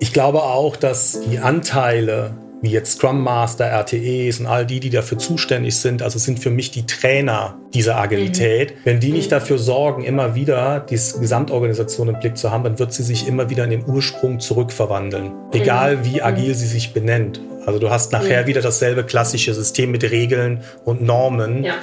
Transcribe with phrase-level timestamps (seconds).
[0.00, 2.32] Ich glaube auch, dass die Anteile
[2.62, 6.50] wie jetzt Scrum Master, RTEs und all die, die dafür zuständig sind, also sind für
[6.50, 8.72] mich die Trainer dieser Agilität.
[8.72, 8.76] Mhm.
[8.84, 9.36] Wenn die nicht mhm.
[9.36, 13.50] dafür sorgen, immer wieder die Gesamtorganisation im Blick zu haben, dann wird sie sich immer
[13.50, 15.32] wieder in den Ursprung zurückverwandeln.
[15.52, 16.04] Egal mhm.
[16.06, 17.40] wie agil sie sich benennt.
[17.66, 21.74] Also du hast nachher wieder dasselbe klassische System mit Regeln und Normen, ja.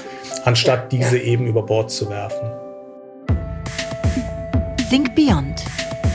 [0.43, 1.23] anstatt diese ja.
[1.23, 2.51] eben über Bord zu werfen.
[4.89, 5.63] Think Beyond,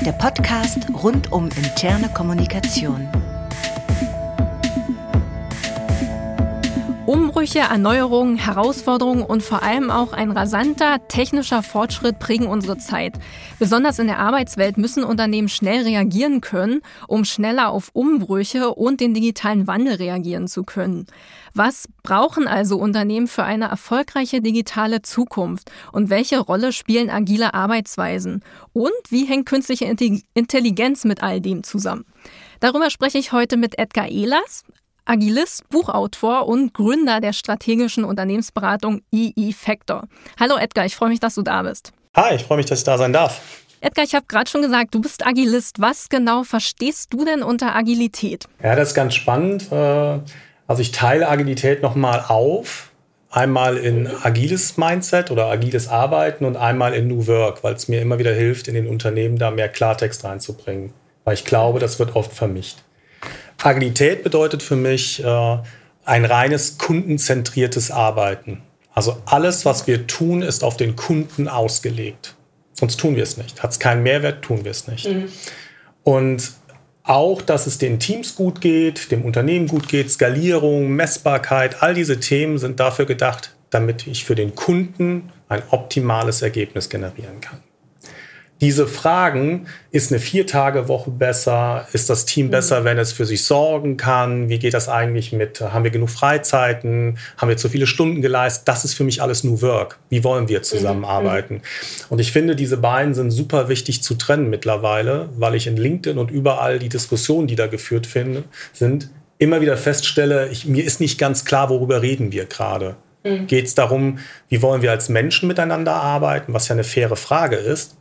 [0.05, 3.32] der Podcast rund um interne Kommunikation.
[7.05, 13.15] Umbrüche, Erneuerungen, Herausforderungen und vor allem auch ein rasanter technischer Fortschritt prägen unsere Zeit.
[13.59, 19.15] Besonders in der Arbeitswelt müssen Unternehmen schnell reagieren können, um schneller auf Umbrüche und den
[19.15, 21.07] digitalen Wandel reagieren zu können.
[21.55, 28.45] Was brauchen also Unternehmen für eine erfolgreiche digitale Zukunft und welche Rolle spielen agile Arbeitsweisen?
[28.73, 29.87] Und wie hängt künstliche
[30.35, 32.05] Intelligenz mit all dem zusammen?
[32.61, 34.63] Darüber spreche ich heute mit Edgar Ehlers,
[35.05, 40.07] Agilist, Buchautor und Gründer der strategischen Unternehmensberatung EE Factor.
[40.39, 41.93] Hallo Edgar, ich freue mich, dass du da bist.
[42.17, 43.41] Hi, ich freue mich, dass ich da sein darf.
[43.81, 45.81] Edgar, ich habe gerade schon gesagt, du bist Agilist.
[45.81, 48.47] Was genau verstehst du denn unter Agilität?
[48.63, 49.73] Ja, das ist ganz spannend.
[49.73, 50.21] Äh,
[50.69, 52.93] also ich teile Agilität nochmal auf.
[53.29, 58.03] Einmal in agiles Mindset oder agiles Arbeiten und einmal in New Work, weil es mir
[58.03, 60.93] immer wieder hilft, in den Unternehmen da mehr Klartext reinzubringen.
[61.25, 62.79] Weil ich glaube, das wird oft vermischt.
[63.63, 65.59] Agilität bedeutet für mich äh,
[66.05, 68.63] ein reines kundenzentriertes Arbeiten.
[68.95, 72.35] Also alles, was wir tun, ist auf den Kunden ausgelegt.
[72.75, 73.63] Sonst tun wir es nicht.
[73.63, 75.09] Hat es keinen Mehrwert, tun wir es nicht.
[75.09, 75.29] Mhm.
[76.03, 76.53] Und
[77.05, 82.21] auch, dass es den Teams gut geht, dem Unternehmen gut geht, Skalierung, Messbarkeit, all diese
[82.21, 87.61] Themen sind dafür gedacht, damit ich für den Kunden ein optimales Ergebnis generieren kann
[88.63, 91.89] diese Fragen, ist eine Vier-Tage-Woche besser?
[91.93, 92.51] Ist das Team mhm.
[92.53, 94.49] besser, wenn es für sich sorgen kann?
[94.49, 97.19] Wie geht das eigentlich mit, haben wir genug Freizeiten?
[97.37, 98.69] Haben wir zu viele Stunden geleistet?
[98.69, 99.99] Das ist für mich alles New Work.
[100.11, 101.55] Wie wollen wir zusammenarbeiten?
[101.55, 101.61] Mhm.
[102.09, 106.17] Und ich finde, diese beiden sind super wichtig zu trennen mittlerweile, weil ich in LinkedIn
[106.17, 111.01] und überall die Diskussionen, die da geführt finde, sind, immer wieder feststelle, ich, mir ist
[111.01, 112.95] nicht ganz klar, worüber reden wir gerade.
[113.25, 113.49] Mhm.
[113.49, 117.57] Geht es darum, wie wollen wir als Menschen miteinander arbeiten, was ja eine faire Frage
[117.57, 117.97] ist.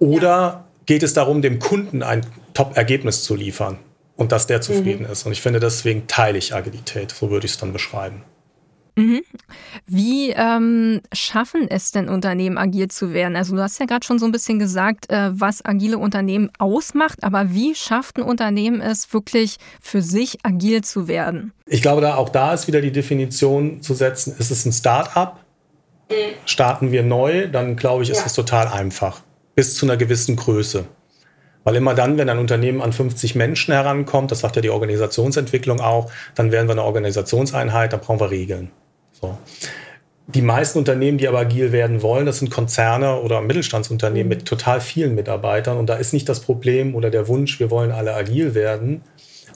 [0.00, 0.64] Oder ja.
[0.86, 3.78] geht es darum, dem Kunden ein Top-Ergebnis zu liefern
[4.16, 5.12] und dass der zufrieden mhm.
[5.12, 5.24] ist?
[5.24, 8.24] Und ich finde, deswegen teile ich Agilität, so würde ich es dann beschreiben.
[8.96, 9.22] Mhm.
[9.86, 13.36] Wie ähm, schaffen es denn Unternehmen, agil zu werden?
[13.36, 17.22] Also du hast ja gerade schon so ein bisschen gesagt, äh, was agile Unternehmen ausmacht,
[17.22, 21.52] aber wie schafft ein Unternehmen es wirklich für sich agil zu werden?
[21.66, 25.44] Ich glaube, da, auch da ist wieder die Definition zu setzen, ist es ein Start-up?
[26.10, 26.14] Mhm.
[26.46, 29.22] Starten wir neu, dann glaube ich, ist es total einfach
[29.60, 30.86] bis zu einer gewissen Größe.
[31.64, 35.80] Weil immer dann, wenn ein Unternehmen an 50 Menschen herankommt, das sagt ja die Organisationsentwicklung
[35.80, 38.70] auch, dann werden wir eine Organisationseinheit, dann brauchen wir Regeln.
[39.12, 39.36] So.
[40.28, 44.80] Die meisten Unternehmen, die aber agil werden wollen, das sind Konzerne oder Mittelstandsunternehmen mit total
[44.80, 45.76] vielen Mitarbeitern.
[45.76, 49.02] Und da ist nicht das Problem oder der Wunsch, wir wollen alle agil werden,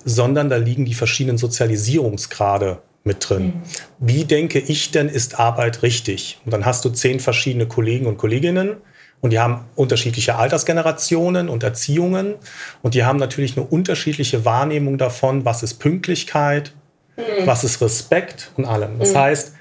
[0.04, 3.46] sondern da liegen die verschiedenen Sozialisierungsgrade mit drin.
[3.46, 3.62] Mhm.
[4.00, 6.40] Wie denke ich denn, ist Arbeit richtig?
[6.44, 8.76] Und dann hast du zehn verschiedene Kollegen und Kolleginnen
[9.24, 12.34] und die haben unterschiedliche Altersgenerationen und Erziehungen.
[12.82, 16.74] Und die haben natürlich eine unterschiedliche Wahrnehmung davon, was ist Pünktlichkeit,
[17.16, 17.46] mhm.
[17.46, 18.98] was ist Respekt und allem.
[18.98, 19.18] Das mhm.
[19.18, 19.54] heißt,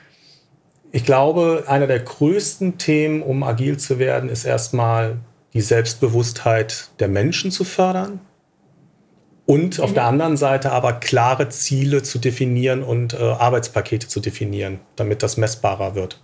[0.92, 5.20] ich glaube, einer der größten Themen, um agil zu werden, ist erstmal
[5.54, 8.20] die Selbstbewusstheit der Menschen zu fördern.
[9.46, 9.96] Und auf mhm.
[9.96, 15.38] der anderen Seite aber klare Ziele zu definieren und äh, Arbeitspakete zu definieren, damit das
[15.38, 16.20] messbarer wird.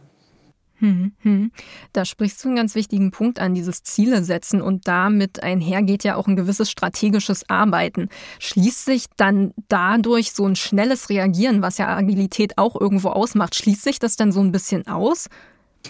[0.79, 1.51] Hm, hm.
[1.93, 6.15] Da sprichst du einen ganz wichtigen Punkt an, dieses Ziele setzen und damit einhergeht ja
[6.15, 8.09] auch ein gewisses strategisches Arbeiten.
[8.39, 13.83] Schließt sich dann dadurch so ein schnelles Reagieren, was ja Agilität auch irgendwo ausmacht, schließt
[13.83, 15.27] sich das dann so ein bisschen aus?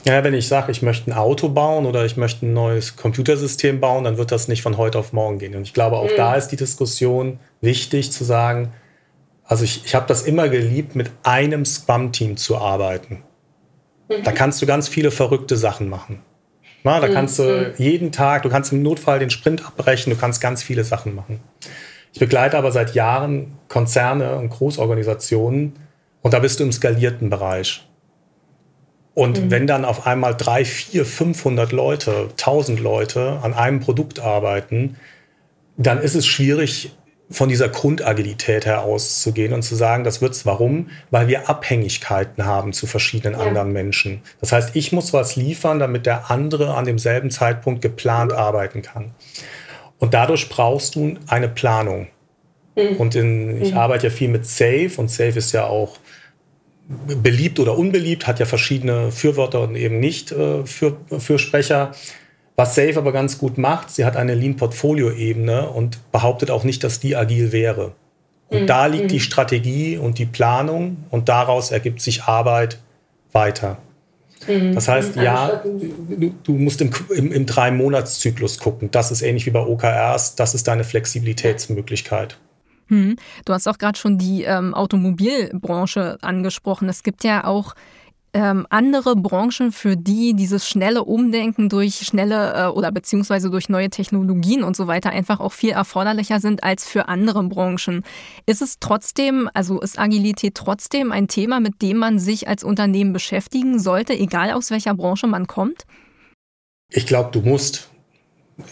[0.06, 3.80] Ja, wenn ich sage, ich möchte ein Auto bauen oder ich möchte ein neues Computersystem
[3.80, 5.56] bauen, dann wird das nicht von heute auf morgen gehen.
[5.56, 6.16] Und ich glaube, auch mhm.
[6.16, 8.72] da ist die Diskussion wichtig zu sagen,
[9.44, 13.24] also ich, ich habe das immer geliebt, mit einem Scrum-Team zu arbeiten.
[14.24, 16.22] Da kannst du ganz viele verrückte Sachen machen.
[16.84, 17.14] Na, da mhm.
[17.14, 20.84] kannst du jeden Tag, du kannst im Notfall den Sprint abbrechen, du kannst ganz viele
[20.84, 21.40] Sachen machen.
[22.14, 25.74] Ich begleite aber seit Jahren Konzerne und Großorganisationen
[26.22, 27.86] und da bist du im skalierten Bereich.
[29.14, 29.52] Und mhm.
[29.52, 34.96] wenn dann auf einmal drei, vier, 500 Leute, 1000 Leute an einem Produkt arbeiten,
[35.78, 36.92] dann ist es schwierig,
[37.32, 40.46] von dieser Grundagilität herauszugehen und zu sagen, das wird's.
[40.46, 40.90] Warum?
[41.12, 43.46] Weil wir Abhängigkeiten haben zu verschiedenen ja.
[43.46, 44.22] anderen Menschen.
[44.42, 49.12] Das heißt, ich muss was liefern, damit der andere an demselben Zeitpunkt geplant arbeiten kann.
[50.00, 52.08] Und dadurch brauchst du eine Planung.
[52.76, 52.98] Mhm.
[52.98, 53.78] Und in, ich mhm.
[53.78, 55.98] arbeite ja viel mit Safe und Safe ist ja auch
[56.88, 61.92] beliebt oder unbeliebt, hat ja verschiedene Fürwörter und eben nicht äh, für, Fürsprecher.
[62.60, 67.00] Was Safe aber ganz gut macht, sie hat eine Lean-Portfolio-Ebene und behauptet auch nicht, dass
[67.00, 67.94] die agil wäre.
[68.50, 68.68] Und mhm.
[68.68, 69.08] da liegt mhm.
[69.08, 72.80] die Strategie und die Planung und daraus ergibt sich Arbeit
[73.32, 73.78] weiter.
[74.46, 74.76] Mhm.
[74.76, 78.92] Das heißt, ja, du, du musst im, im, im Drei-Monats-Zyklus gucken.
[78.92, 82.38] Das ist ähnlich wie bei OKRs, das ist deine Flexibilitätsmöglichkeit.
[82.90, 83.16] Hm.
[83.46, 86.90] Du hast auch gerade schon die ähm, Automobilbranche angesprochen.
[86.90, 87.74] Es gibt ja auch
[88.34, 93.90] ähm, andere Branchen, für die dieses schnelle Umdenken durch schnelle äh, oder beziehungsweise durch neue
[93.90, 98.04] Technologien und so weiter einfach auch viel erforderlicher sind als für andere Branchen.
[98.46, 103.14] Ist es trotzdem, also ist Agilität trotzdem ein Thema, mit dem man sich als Unternehmen
[103.14, 105.86] beschäftigen sollte, egal aus welcher Branche man kommt?
[106.92, 107.90] Ich glaube, du musst.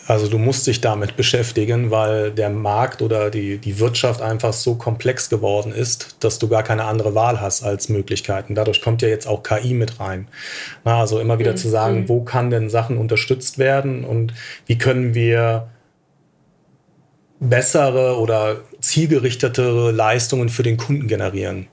[0.08, 4.76] Also du musst dich damit beschäftigen, weil der Markt oder die, die Wirtschaft einfach so
[4.76, 8.56] komplex geworden ist, dass du gar keine andere Wahl hast als Möglichkeiten.
[8.56, 10.28] Dadurch kommt ja jetzt auch KI mit rein.
[10.84, 11.58] Na, also immer wieder mhm.
[11.58, 12.10] zu sagen, mhm.
[12.10, 14.34] wo kann denn Sachen unterstützt werden und
[14.66, 15.70] wie können wir
[17.40, 21.68] bessere oder zielgerichtetere Leistungen für den Kunden generieren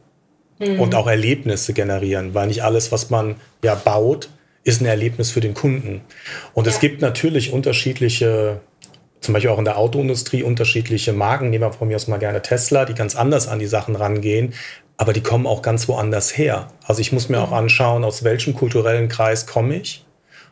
[0.59, 0.81] mhm.
[0.81, 4.29] und auch Erlebnisse generieren, weil nicht alles, was man ja baut,
[4.65, 6.01] ist ein Erlebnis für den Kunden.
[6.53, 6.73] Und ja.
[6.73, 8.61] es gibt natürlich unterschiedliche,
[9.21, 11.51] zum Beispiel auch in der Autoindustrie, unterschiedliche Marken.
[11.51, 14.55] Nehmen wir von mir aus mal gerne Tesla, die ganz anders an die Sachen rangehen.
[14.97, 16.69] Aber die kommen auch ganz woanders her.
[16.87, 17.55] Also ich muss mir auch mhm.
[17.55, 20.05] anschauen, aus welchem kulturellen Kreis komme ich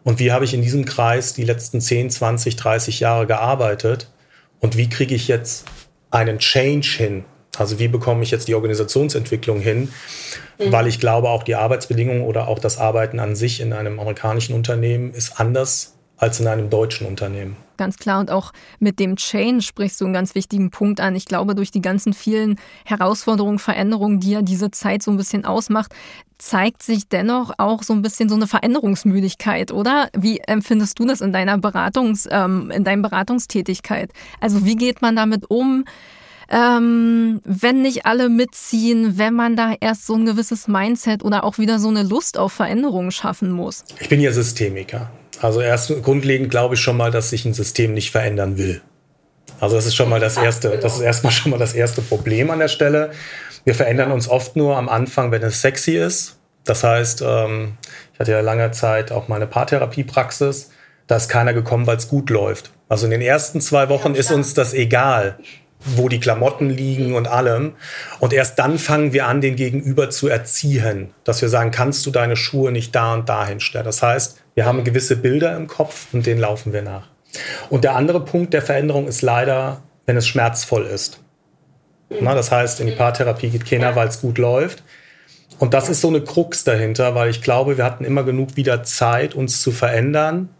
[0.04, 4.10] und wie habe ich in diesem Kreis die letzten 10, 20, 30 Jahre gearbeitet
[4.60, 5.64] und wie kriege ich jetzt
[6.10, 7.24] einen Change hin,
[7.56, 9.92] also wie bekomme ich jetzt die Organisationsentwicklung hin?
[10.58, 10.72] Mhm.
[10.72, 14.54] Weil ich glaube, auch die Arbeitsbedingungen oder auch das Arbeiten an sich in einem amerikanischen
[14.54, 17.56] Unternehmen ist anders als in einem deutschen Unternehmen.
[17.76, 18.20] Ganz klar.
[18.20, 21.16] Und auch mit dem Change sprichst du einen ganz wichtigen Punkt an.
[21.16, 25.44] Ich glaube, durch die ganzen vielen Herausforderungen, Veränderungen, die ja diese Zeit so ein bisschen
[25.44, 25.92] ausmacht,
[26.38, 30.10] zeigt sich dennoch auch so ein bisschen so eine Veränderungsmüdigkeit, oder?
[30.16, 34.12] Wie empfindest du das in deiner Beratungs, ähm, in deiner Beratungstätigkeit?
[34.40, 35.84] Also wie geht man damit um?
[36.52, 41.56] Ähm, wenn nicht alle mitziehen, wenn man da erst so ein gewisses Mindset oder auch
[41.56, 43.84] wieder so eine Lust auf Veränderungen schaffen muss?
[44.00, 45.10] Ich bin ja Systemiker.
[45.40, 48.82] Also erst grundlegend glaube ich schon mal, dass sich ein System nicht verändern will.
[49.60, 52.50] Also das ist schon mal das erste, das ist erstmal schon mal das erste Problem
[52.50, 53.12] an der Stelle.
[53.64, 56.36] Wir verändern uns oft nur am Anfang, wenn es sexy ist.
[56.64, 57.78] Das heißt, ähm,
[58.12, 60.70] ich hatte ja lange Zeit auch meine Paartherapiepraxis.
[61.06, 62.70] Da ist keiner gekommen, weil es gut läuft.
[62.88, 65.38] Also in den ersten zwei Wochen ist uns das egal
[65.84, 67.72] wo die Klamotten liegen und allem.
[68.20, 72.10] Und erst dann fangen wir an, den Gegenüber zu erziehen, dass wir sagen, kannst du
[72.10, 73.84] deine Schuhe nicht da und da hinstellen.
[73.84, 77.08] Das heißt, wir haben gewisse Bilder im Kopf und denen laufen wir nach.
[77.70, 81.20] Und der andere Punkt der Veränderung ist leider, wenn es schmerzvoll ist.
[82.20, 84.82] Na, das heißt, in die Paartherapie geht keiner, weil es gut läuft.
[85.58, 88.82] Und das ist so eine Krux dahinter, weil ich glaube, wir hatten immer genug wieder
[88.82, 90.50] Zeit, uns zu verändern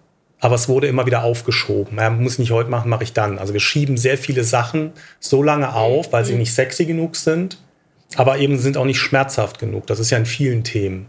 [0.42, 1.98] aber es wurde immer wieder aufgeschoben.
[1.98, 3.38] Ja, muss nicht heute machen, mache ich dann.
[3.38, 7.58] Also wir schieben sehr viele Sachen so lange auf, weil sie nicht sexy genug sind,
[8.16, 9.86] aber eben sind auch nicht schmerzhaft genug.
[9.86, 11.08] Das ist ja in vielen Themen.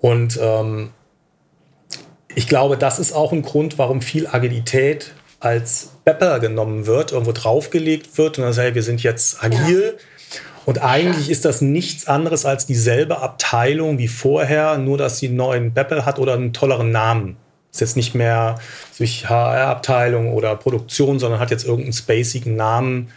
[0.00, 0.90] Und ähm,
[2.34, 7.30] ich glaube, das ist auch ein Grund, warum viel Agilität als Pepper genommen wird, irgendwo
[7.30, 9.96] draufgelegt wird und dann sagt, hey, wir sind jetzt agil.
[10.64, 15.36] Und eigentlich ist das nichts anderes als dieselbe Abteilung wie vorher, nur dass sie einen
[15.36, 17.36] neuen Beppel hat oder einen tolleren Namen.
[17.76, 18.58] Ist jetzt nicht mehr
[18.90, 23.10] sich HR-Abteilung oder Produktion, sondern hat jetzt irgendeinen spacigen Namen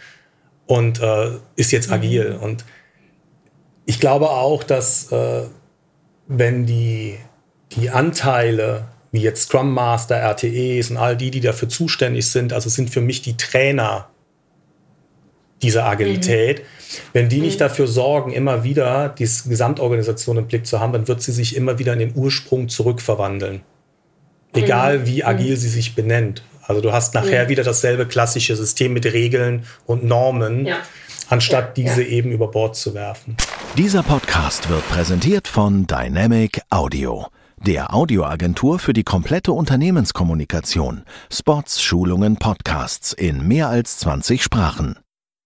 [0.65, 1.93] und äh, ist jetzt mhm.
[1.93, 2.37] agil.
[2.41, 2.65] Und
[3.85, 5.43] ich glaube auch, dass äh,
[6.27, 7.15] wenn die,
[7.71, 12.69] die Anteile, wie jetzt Scrum Master, RTEs und all die, die dafür zuständig sind, also
[12.69, 14.09] sind für mich die Trainer
[15.61, 16.59] dieser Agilität.
[16.59, 16.63] Mhm.
[17.13, 17.59] Wenn die nicht mhm.
[17.59, 21.79] dafür sorgen, immer wieder die Gesamtorganisation im Blick zu haben, dann wird sie sich immer
[21.79, 23.61] wieder in den Ursprung zurückverwandeln.
[24.53, 25.07] Egal mhm.
[25.07, 26.43] wie agil sie sich benennt.
[26.63, 27.49] Also du hast nachher mhm.
[27.49, 30.77] wieder dasselbe klassische System mit Regeln und Normen, ja.
[31.29, 32.09] anstatt ja, diese ja.
[32.09, 33.37] eben über Bord zu werfen.
[33.77, 37.27] Dieser Podcast wird präsentiert von Dynamic Audio.
[37.65, 44.97] der Audioagentur für die komplette Unternehmenskommunikation, Spots, Schulungen, Podcasts in mehr als 20 Sprachen.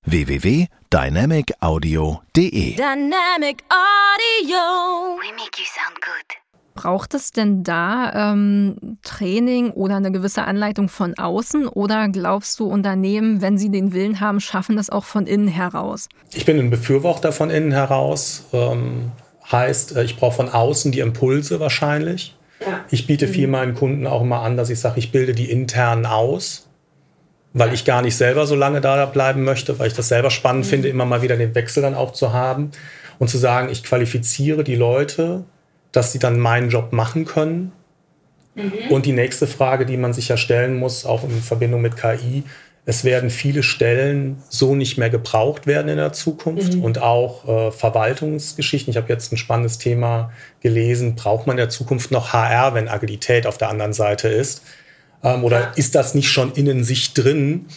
[0.06, 5.18] www.dynamicaudio.de Dynamic Audio.
[5.20, 6.43] We make you sound good.
[6.76, 12.66] Braucht es denn da ähm, Training oder eine gewisse Anleitung von außen oder glaubst du,
[12.66, 16.10] Unternehmen, wenn sie den Willen haben, schaffen das auch von innen heraus?
[16.34, 18.46] Ich bin ein Befürworter von innen heraus.
[18.54, 19.12] Ähm,
[19.52, 22.36] heißt, äh, ich brauche von außen die Impulse wahrscheinlich.
[22.60, 22.80] Ja.
[22.90, 26.06] Ich biete viel meinen Kunden auch immer an, dass ich sage, ich bilde die internen
[26.06, 26.68] aus,
[27.54, 30.66] weil ich gar nicht selber so lange da bleiben möchte, weil ich das selber spannend
[30.66, 30.70] mhm.
[30.70, 32.72] finde, immer mal wieder den Wechsel dann auch zu haben
[33.20, 35.44] und zu sagen, ich qualifiziere die Leute
[35.94, 37.72] dass sie dann meinen Job machen können.
[38.56, 38.74] Mhm.
[38.90, 42.44] Und die nächste Frage, die man sich ja stellen muss, auch in Verbindung mit KI,
[42.86, 46.84] es werden viele Stellen so nicht mehr gebraucht werden in der Zukunft mhm.
[46.84, 48.92] und auch äh, Verwaltungsgeschichten.
[48.92, 51.16] Ich habe jetzt ein spannendes Thema gelesen.
[51.16, 54.64] Braucht man in der Zukunft noch HR, wenn Agilität auf der anderen Seite ist?
[55.24, 55.72] Ähm, oder ja.
[55.78, 57.68] ist das nicht schon in sich drin?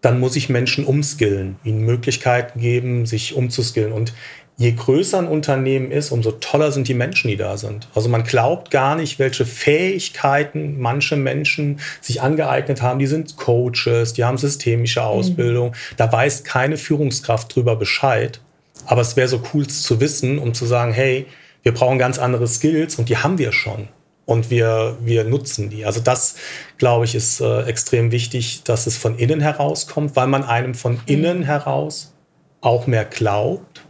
[0.00, 3.92] Dann muss ich Menschen umskillen, ihnen Möglichkeiten geben, sich umzuskillen.
[3.92, 4.12] Und
[4.62, 7.88] je größer ein Unternehmen ist, umso toller sind die Menschen, die da sind.
[7.94, 13.00] Also man glaubt gar nicht, welche Fähigkeiten manche Menschen sich angeeignet haben.
[13.00, 15.06] Die sind Coaches, die haben systemische mhm.
[15.06, 15.70] Ausbildung.
[15.70, 15.96] Mhm.
[15.96, 18.40] Da weiß keine Führungskraft drüber Bescheid.
[18.86, 21.26] Aber es wäre so cool zu wissen, um zu sagen, hey,
[21.64, 23.88] wir brauchen ganz andere Skills und die haben wir schon.
[24.26, 25.84] Und wir, wir nutzen die.
[25.84, 26.36] Also das,
[26.78, 30.92] glaube ich, ist äh, extrem wichtig, dass es von innen herauskommt, weil man einem von
[30.92, 31.00] mhm.
[31.06, 32.14] innen heraus
[32.60, 33.82] auch mehr glaubt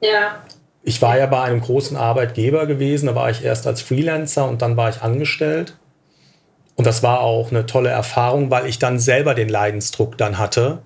[0.00, 0.42] ja.
[0.82, 4.62] Ich war ja bei einem großen Arbeitgeber gewesen, da war ich erst als Freelancer und
[4.62, 5.76] dann war ich angestellt.
[6.76, 10.78] Und das war auch eine tolle Erfahrung, weil ich dann selber den Leidensdruck dann hatte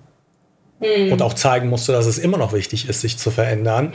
[0.81, 1.11] hm.
[1.11, 3.93] und auch zeigen musste, dass es immer noch wichtig ist, sich zu verändern.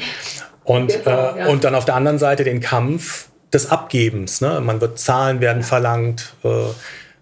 [0.64, 1.46] Und, genau, äh, ja.
[1.48, 4.40] und dann auf der anderen Seite den Kampf des Abgebens.
[4.40, 4.60] Ne?
[4.60, 6.48] Man wird Zahlen werden verlangt, äh,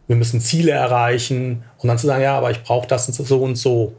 [0.08, 3.56] wir müssen Ziele erreichen und dann zu sagen, ja, aber ich brauche das so und
[3.56, 3.94] so.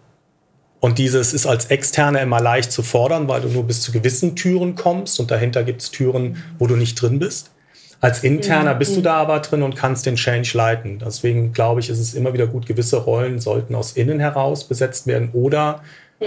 [0.80, 4.36] Und dieses ist als Externe immer leicht zu fordern, weil du nur bis zu gewissen
[4.36, 7.52] Türen kommst und dahinter gibt es Türen, wo du nicht drin bist.
[8.00, 11.00] Als Interner bist du da aber drin und kannst den Change leiten.
[11.04, 15.08] Deswegen glaube ich, ist es immer wieder gut, gewisse Rollen sollten aus innen heraus besetzt
[15.08, 15.82] werden oder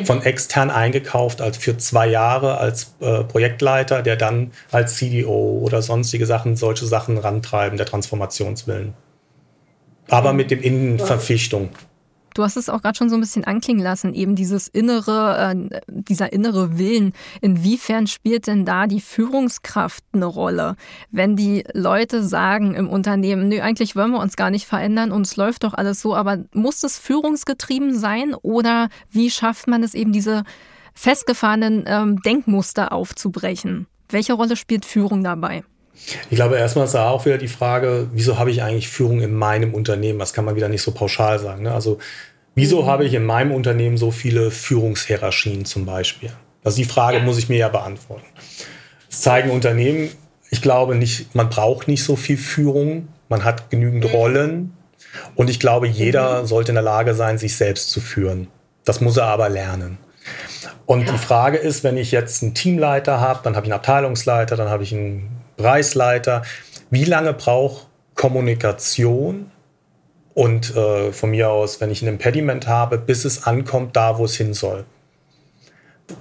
[0.05, 5.83] von extern eingekauft als für zwei Jahre als äh, Projektleiter, der dann als CDO oder
[5.83, 8.95] sonstige Sachen solche Sachen rantreiben, der Transformationswillen.
[10.09, 11.71] Aber mit dem Innenverpflichtung.
[12.35, 15.81] Du hast es auch gerade schon so ein bisschen anklingen lassen, eben dieses innere, äh,
[15.89, 17.13] dieser innere Willen.
[17.41, 20.77] Inwiefern spielt denn da die Führungskraft eine Rolle?
[21.11, 25.27] Wenn die Leute sagen im Unternehmen, nö, eigentlich wollen wir uns gar nicht verändern und
[25.27, 29.95] es läuft doch alles so, aber muss es führungsgetrieben sein oder wie schafft man es
[29.95, 30.45] eben, diese
[30.95, 33.87] festgefahrenen ähm, Denkmuster aufzubrechen?
[34.09, 35.63] Welche Rolle spielt Führung dabei?
[36.31, 39.35] Ich glaube, erstmal ist da auch wieder die Frage, wieso habe ich eigentlich Führung in
[39.35, 40.19] meinem Unternehmen?
[40.19, 41.65] Das kann man wieder nicht so pauschal sagen.
[41.65, 41.73] Ne?
[41.73, 41.99] Also,
[42.55, 42.87] wieso mhm.
[42.87, 46.33] habe ich in meinem Unternehmen so viele Führungshierarchien zum Beispiel?
[46.65, 47.23] Also, die Frage ja.
[47.23, 48.27] muss ich mir ja beantworten.
[49.11, 50.11] Es zeigen Unternehmen,
[50.51, 53.09] ich glaube nicht, man braucht nicht so viel Führung.
[53.29, 54.11] Man hat genügend mhm.
[54.11, 54.77] Rollen.
[55.35, 56.47] Und ich glaube, jeder mhm.
[56.47, 58.49] sollte in der Lage sein, sich selbst zu führen.
[58.85, 59.99] Das muss er aber lernen.
[60.87, 61.13] Und ja.
[61.13, 64.69] die Frage ist, wenn ich jetzt einen Teamleiter habe, dann habe ich einen Abteilungsleiter, dann
[64.69, 66.43] habe ich einen Preisleiter.
[66.91, 69.51] Wie lange braucht Kommunikation
[70.35, 74.25] und äh, von mir aus, wenn ich ein Impediment habe, bis es ankommt da, wo
[74.25, 74.85] es hin soll?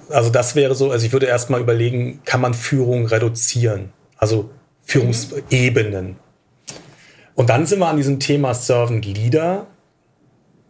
[0.08, 3.92] Also das wäre so, also ich würde erstmal überlegen, kann man Führung reduzieren?
[4.16, 4.50] Also
[4.82, 6.16] Führungsebenen.
[7.34, 9.66] Und dann sind wir an diesem Thema Servant Leader.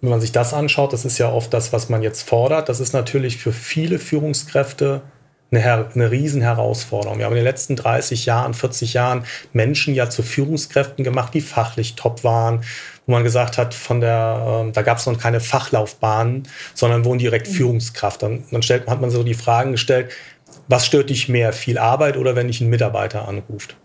[0.00, 2.68] Wenn man sich das anschaut, das ist ja oft das, was man jetzt fordert.
[2.68, 5.02] Das ist natürlich für viele Führungskräfte
[5.50, 7.18] eine, eine Riesenherausforderung.
[7.18, 11.40] Wir haben in den letzten 30 Jahren, 40 Jahren Menschen ja zu Führungskräften gemacht, die
[11.40, 12.62] fachlich top waren,
[13.06, 17.18] wo man gesagt hat, von der, äh, da gab es noch keine Fachlaufbahnen, sondern wurden
[17.18, 17.52] direkt mhm.
[17.52, 18.22] Führungskraft.
[18.22, 20.12] Dann, dann stellt, hat man so die Fragen gestellt,
[20.68, 23.76] was stört dich mehr, viel Arbeit oder wenn dich ein Mitarbeiter anruft?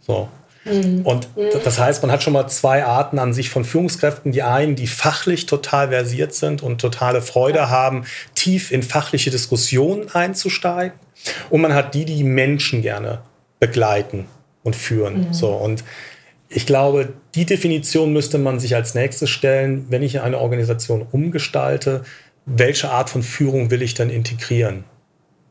[0.00, 0.28] So.
[0.64, 1.02] Mhm.
[1.04, 1.28] Und
[1.64, 4.32] das heißt, man hat schon mal zwei Arten an sich von Führungskräften.
[4.32, 8.04] Die einen, die fachlich total versiert sind und totale Freude haben,
[8.42, 10.98] tief in fachliche Diskussionen einzusteigen.
[11.50, 13.20] Und man hat die, die Menschen gerne
[13.60, 14.26] begleiten
[14.64, 15.28] und führen.
[15.28, 15.32] Mhm.
[15.32, 15.84] So, und
[16.48, 22.02] ich glaube, die Definition müsste man sich als nächstes stellen, wenn ich eine Organisation umgestalte,
[22.44, 24.84] welche Art von Führung will ich dann integrieren?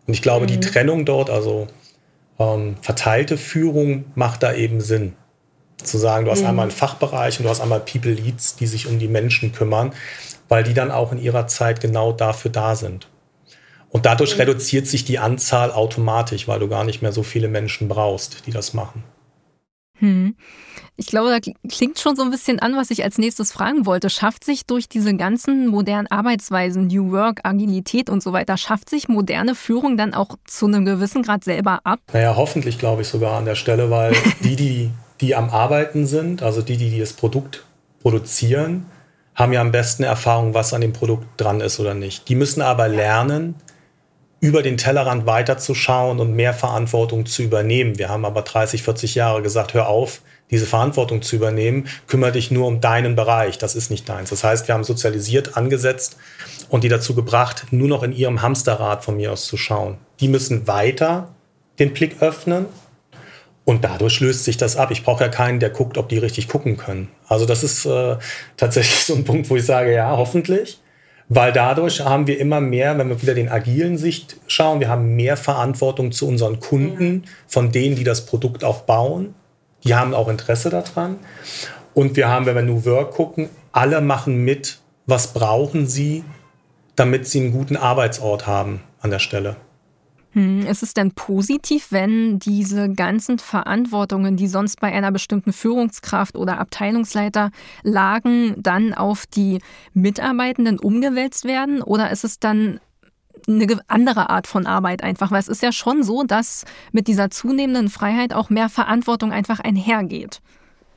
[0.05, 0.49] Und ich glaube, mhm.
[0.49, 1.67] die Trennung dort, also
[2.39, 5.13] ähm, verteilte Führung, macht da eben Sinn.
[5.81, 6.47] Zu sagen, du hast mhm.
[6.47, 9.93] einmal einen Fachbereich und du hast einmal People Leads, die sich um die Menschen kümmern,
[10.51, 13.07] weil die dann auch in ihrer Zeit genau dafür da sind.
[13.87, 14.41] Und dadurch mhm.
[14.41, 18.51] reduziert sich die Anzahl automatisch, weil du gar nicht mehr so viele Menschen brauchst, die
[18.51, 19.05] das machen.
[19.99, 20.35] Hm.
[20.97, 24.09] Ich glaube, da klingt schon so ein bisschen an, was ich als nächstes fragen wollte.
[24.09, 29.07] Schafft sich durch diese ganzen modernen Arbeitsweisen, New Work, Agilität und so weiter, schafft sich
[29.07, 32.01] moderne Führung dann auch zu einem gewissen Grad selber ab?
[32.11, 34.89] Naja, hoffentlich glaube ich sogar an der Stelle, weil die, die,
[35.21, 37.63] die am Arbeiten sind, also die, die, die das Produkt
[38.01, 38.85] produzieren,
[39.35, 42.27] haben ja am besten Erfahrung, was an dem Produkt dran ist oder nicht.
[42.29, 43.55] Die müssen aber lernen,
[44.41, 47.99] über den Tellerrand weiterzuschauen und mehr Verantwortung zu übernehmen.
[47.99, 52.49] Wir haben aber 30, 40 Jahre gesagt, hör auf, diese Verantwortung zu übernehmen, kümmere dich
[52.51, 54.31] nur um deinen Bereich, das ist nicht deins.
[54.31, 56.17] Das heißt, wir haben sozialisiert angesetzt
[56.69, 59.99] und die dazu gebracht, nur noch in ihrem Hamsterrad von mir aus zu schauen.
[60.19, 61.29] Die müssen weiter
[61.79, 62.65] den Blick öffnen
[63.65, 64.91] und dadurch löst sich das ab.
[64.91, 67.09] Ich brauche ja keinen, der guckt, ob die richtig gucken können.
[67.27, 68.17] Also das ist äh,
[68.57, 70.79] tatsächlich so ein Punkt, wo ich sage, ja, hoffentlich.
[71.29, 75.15] Weil dadurch haben wir immer mehr, wenn wir wieder den agilen Sicht schauen, wir haben
[75.15, 79.33] mehr Verantwortung zu unseren Kunden, von denen, die das Produkt auch bauen.
[79.85, 81.19] Die haben auch Interesse daran.
[81.93, 86.25] Und wir haben, wenn wir New Work gucken, alle machen mit, was brauchen sie,
[86.95, 89.55] damit sie einen guten Arbeitsort haben an der Stelle.
[90.33, 96.37] Hm, ist es denn positiv, wenn diese ganzen Verantwortungen, die sonst bei einer bestimmten Führungskraft
[96.37, 97.51] oder Abteilungsleiter
[97.83, 99.59] lagen, dann auf die
[99.93, 101.81] Mitarbeitenden umgewälzt werden?
[101.81, 102.79] Oder ist es dann
[103.47, 105.31] eine andere Art von Arbeit einfach?
[105.31, 109.59] Weil es ist ja schon so, dass mit dieser zunehmenden Freiheit auch mehr Verantwortung einfach
[109.59, 110.41] einhergeht.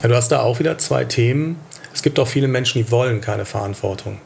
[0.01, 1.57] Ja, du hast da auch wieder zwei Themen.
[1.93, 4.21] Es gibt auch viele Menschen, die wollen keine Verantwortung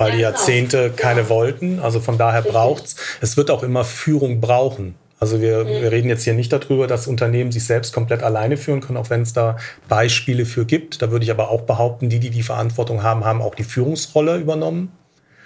[0.00, 1.78] weil die Jahrzehnte keine wollten.
[1.78, 2.96] Also von daher braucht es.
[3.20, 4.94] Es wird auch immer Führung brauchen.
[5.18, 8.80] Also wir, wir, reden jetzt hier nicht darüber, dass Unternehmen sich selbst komplett alleine führen
[8.80, 9.58] können, auch wenn es da
[9.90, 11.02] Beispiele für gibt.
[11.02, 14.38] Da würde ich aber auch behaupten, die, die die Verantwortung haben, haben auch die Führungsrolle
[14.38, 14.90] übernommen.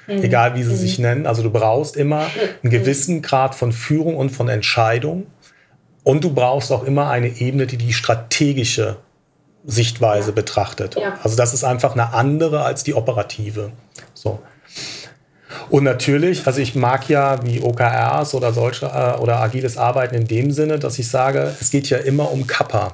[0.07, 0.23] Mhm.
[0.23, 0.77] Egal wie sie mhm.
[0.77, 1.27] sich nennen.
[1.27, 2.29] Also du brauchst immer
[2.63, 5.27] einen gewissen Grad von Führung und von Entscheidung.
[6.05, 8.99] Und du brauchst auch immer eine Ebene, die die strategische
[9.65, 10.35] Sichtweise ja.
[10.35, 10.95] betrachtet.
[10.95, 11.19] Ja.
[11.25, 13.73] Also das ist einfach eine andere als die operative.
[14.25, 14.41] So.
[15.71, 20.27] Und natürlich, also ich mag ja wie OKRs oder solche äh, oder agiles Arbeiten in
[20.27, 22.93] dem Sinne, dass ich sage, es geht ja immer um Kappa.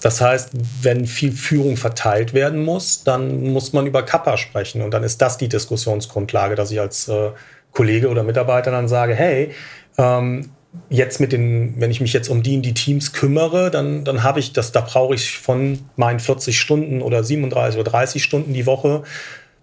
[0.00, 0.50] Das heißt,
[0.82, 4.82] wenn viel Führung verteilt werden muss, dann muss man über Kappa sprechen.
[4.82, 7.30] Und dann ist das die Diskussionsgrundlage, dass ich als äh,
[7.72, 9.50] Kollege oder Mitarbeiter dann sage, hey,
[9.98, 10.50] ähm,
[10.88, 14.22] jetzt mit den, wenn ich mich jetzt um die in die Teams kümmere, dann, dann
[14.22, 18.52] habe ich das, da brauche ich von meinen 40 Stunden oder 37 oder 30 Stunden
[18.52, 19.02] die Woche,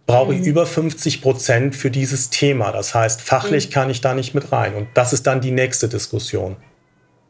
[0.06, 0.46] brauche ich mhm.
[0.46, 2.72] über 50 Prozent für dieses Thema.
[2.72, 3.74] Das heißt, fachlich mhm.
[3.74, 4.76] kann ich da nicht mit rein.
[4.76, 6.56] Und das ist dann die nächste Diskussion.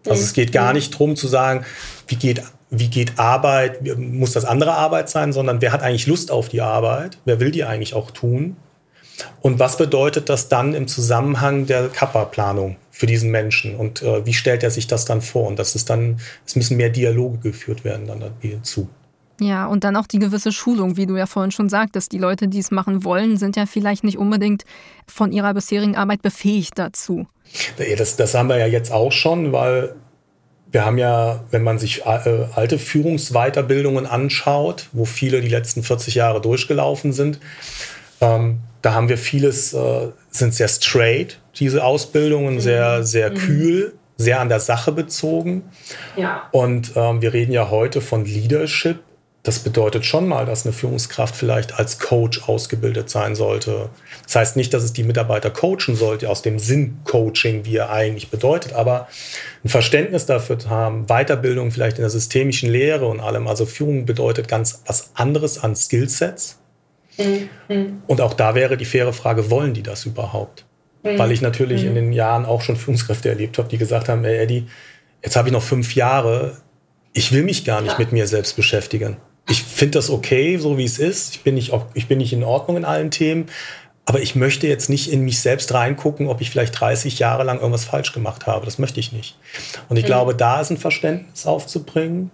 [0.06, 0.26] Also mhm.
[0.26, 1.66] es geht gar nicht darum zu sagen,
[2.08, 6.32] wie geht, wie geht Arbeit, muss das andere Arbeit sein, sondern wer hat eigentlich Lust
[6.32, 8.58] auf die Arbeit, wer will die eigentlich auch tun
[9.42, 14.34] und was bedeutet das dann im Zusammenhang der Kappa-Planung für diesen Menschen und äh, wie
[14.34, 15.48] stellt er sich das dann vor?
[15.48, 18.90] Und das ist dann, es müssen mehr Dialoge geführt werden dann dazu.
[19.40, 22.12] Ja, und dann auch die gewisse Schulung, wie du ja vorhin schon sagtest.
[22.12, 24.64] Die Leute, die es machen wollen, sind ja vielleicht nicht unbedingt
[25.08, 27.28] von ihrer bisherigen Arbeit befähigt dazu.
[27.98, 29.96] Das, das haben wir ja jetzt auch schon, weil
[30.72, 36.16] wir haben ja, wenn man sich äh, alte Führungsweiterbildungen anschaut, wo viele die letzten 40
[36.16, 37.40] Jahre durchgelaufen sind,
[38.22, 42.60] ähm, da haben wir vieles, äh, sind sehr straight, diese Ausbildungen, mhm.
[42.60, 43.36] sehr, sehr mhm.
[43.36, 45.64] kühl, sehr an der Sache bezogen.
[46.16, 46.44] Ja.
[46.52, 49.00] Und ähm, wir reden ja heute von Leadership.
[49.46, 53.90] Das bedeutet schon mal, dass eine Führungskraft vielleicht als Coach ausgebildet sein sollte.
[54.26, 57.92] Das heißt nicht, dass es die Mitarbeiter coachen sollte, aus dem Sinn Coaching, wie er
[57.92, 59.08] eigentlich bedeutet, aber
[59.64, 63.48] ein Verständnis dafür zu haben, Weiterbildung vielleicht in der systemischen Lehre und allem.
[63.48, 66.58] Also Führung bedeutet ganz was anderes an Skillsets
[67.18, 68.02] Mhm.
[68.08, 70.66] Und auch da wäre die faire Frage, wollen die das überhaupt?
[71.04, 71.18] Mhm.
[71.18, 71.90] Weil ich natürlich mhm.
[71.90, 74.68] in den Jahren auch schon Führungskräfte erlebt habe, die gesagt haben, ey Eddie,
[75.24, 76.58] jetzt habe ich noch fünf Jahre,
[77.14, 78.00] ich will mich gar nicht ja.
[78.00, 79.18] mit mir selbst beschäftigen.
[79.48, 81.36] Ich finde das okay, so wie es ist.
[81.36, 83.48] Ich bin, nicht, ich bin nicht in Ordnung in allen Themen.
[84.06, 87.58] Aber ich möchte jetzt nicht in mich selbst reingucken, ob ich vielleicht 30 Jahre lang
[87.58, 88.66] irgendwas falsch gemacht habe.
[88.66, 89.38] Das möchte ich nicht.
[89.90, 90.08] Und ich mhm.
[90.08, 92.30] glaube, da ist ein Verständnis aufzubringen.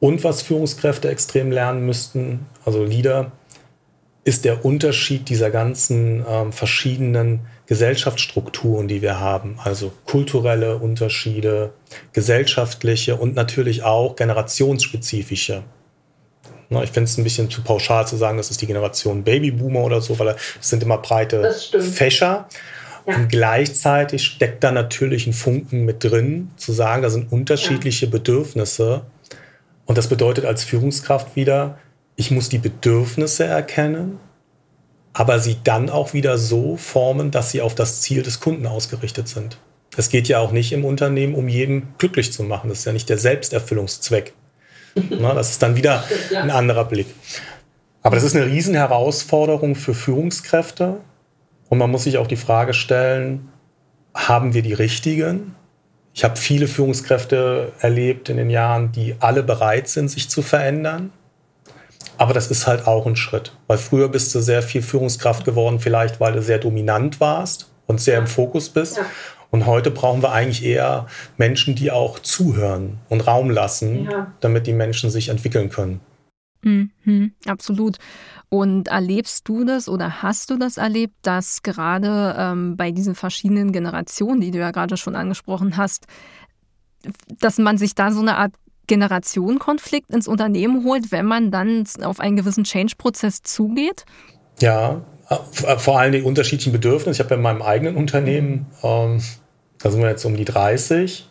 [0.00, 3.32] Und was Führungskräfte extrem lernen müssten, also Leader,
[4.24, 9.58] ist der Unterschied dieser ganzen ähm, verschiedenen Gesellschaftsstrukturen, die wir haben.
[9.62, 11.72] Also kulturelle Unterschiede,
[12.12, 15.62] gesellschaftliche und natürlich auch generationsspezifische.
[16.68, 19.82] Na, ich finde es ein bisschen zu pauschal zu sagen, das ist die Generation Babyboomer
[19.82, 22.48] oder so, weil es sind immer breite Fächer.
[23.06, 23.16] Ja.
[23.16, 28.12] Und gleichzeitig steckt da natürlich ein Funken mit drin, zu sagen, da sind unterschiedliche ja.
[28.12, 29.02] Bedürfnisse.
[29.84, 31.78] Und das bedeutet als Führungskraft wieder,
[32.16, 34.18] ich muss die Bedürfnisse erkennen,
[35.12, 39.28] aber sie dann auch wieder so formen, dass sie auf das Ziel des Kunden ausgerichtet
[39.28, 39.58] sind.
[39.96, 42.68] Es geht ja auch nicht im Unternehmen, um jeden glücklich zu machen.
[42.68, 44.34] Das ist ja nicht der Selbsterfüllungszweck.
[44.94, 46.04] Na, das ist dann wieder
[46.36, 47.06] ein anderer Blick.
[48.02, 50.98] Aber das ist eine Riesenherausforderung für Führungskräfte.
[51.68, 53.48] Und man muss sich auch die Frage stellen,
[54.14, 55.54] haben wir die richtigen?
[56.12, 61.12] Ich habe viele Führungskräfte erlebt in den Jahren, die alle bereit sind, sich zu verändern.
[62.16, 65.80] Aber das ist halt auch ein Schritt, weil früher bist du sehr viel Führungskraft geworden,
[65.80, 68.98] vielleicht weil du sehr dominant warst und sehr im Fokus bist.
[68.98, 69.06] Ja.
[69.54, 74.32] Und heute brauchen wir eigentlich eher Menschen, die auch zuhören und Raum lassen, ja.
[74.40, 76.00] damit die Menschen sich entwickeln können.
[76.62, 77.98] Mhm, absolut.
[78.48, 83.70] Und erlebst du das oder hast du das erlebt, dass gerade ähm, bei diesen verschiedenen
[83.70, 86.06] Generationen, die du ja gerade schon angesprochen hast,
[87.38, 88.54] dass man sich da so eine Art
[88.88, 94.04] Generationenkonflikt ins Unternehmen holt, wenn man dann auf einen gewissen Change-Prozess zugeht?
[94.60, 95.04] Ja,
[95.76, 97.12] vor allem die unterschiedlichen Bedürfnisse.
[97.12, 99.22] Ich habe ja in meinem eigenen Unternehmen, ähm,
[99.84, 101.28] da sind wir jetzt um die 30,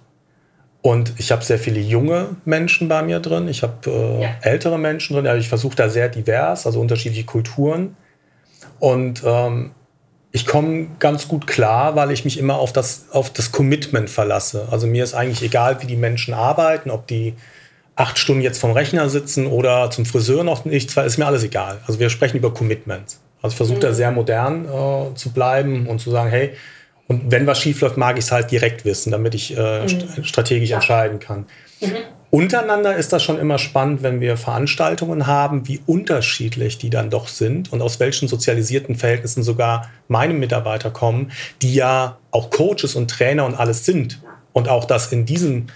[0.83, 3.47] und ich habe sehr viele junge Menschen bei mir drin.
[3.47, 4.29] Ich habe äh, ja.
[4.41, 5.25] ältere Menschen drin.
[5.27, 7.95] Also ich versuche da sehr divers, also unterschiedliche Kulturen.
[8.79, 9.71] Und ähm,
[10.33, 14.67] ich komme ganz gut klar, weil ich mich immer auf das, auf das Commitment verlasse.
[14.71, 17.33] Also mir ist eigentlich egal, wie die Menschen arbeiten, ob die
[17.95, 21.43] acht Stunden jetzt vom Rechner sitzen oder zum Friseur noch nicht, zwar ist mir alles
[21.43, 21.79] egal.
[21.87, 23.19] Also wir sprechen über Commitment.
[23.41, 23.81] Also ich versuche mhm.
[23.83, 26.57] da sehr modern äh, zu bleiben und zu sagen, hey,
[27.07, 30.23] und wenn was schief läuft, mag ich es halt direkt wissen, damit ich äh, mhm.
[30.23, 30.77] strategisch ja.
[30.77, 31.45] entscheiden kann.
[31.81, 31.91] Mhm.
[32.29, 37.27] Untereinander ist das schon immer spannend, wenn wir Veranstaltungen haben, wie unterschiedlich die dann doch
[37.27, 43.11] sind und aus welchen sozialisierten Verhältnissen sogar meine Mitarbeiter kommen, die ja auch Coaches und
[43.11, 44.19] Trainer und alles sind.
[44.51, 45.67] Und auch, dass in diesem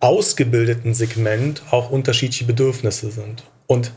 [0.00, 3.42] ausgebildeten Segment auch unterschiedliche Bedürfnisse sind.
[3.66, 3.92] Und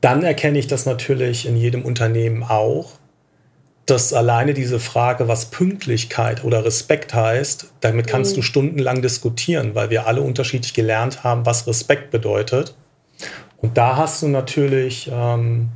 [0.00, 2.97] dann erkenne ich das natürlich in jedem Unternehmen auch,
[3.90, 8.36] dass alleine diese Frage, was Pünktlichkeit oder Respekt heißt, damit kannst mhm.
[8.36, 12.74] du stundenlang diskutieren, weil wir alle unterschiedlich gelernt haben, was Respekt bedeutet.
[13.56, 15.70] Und da hast du natürlich ähm,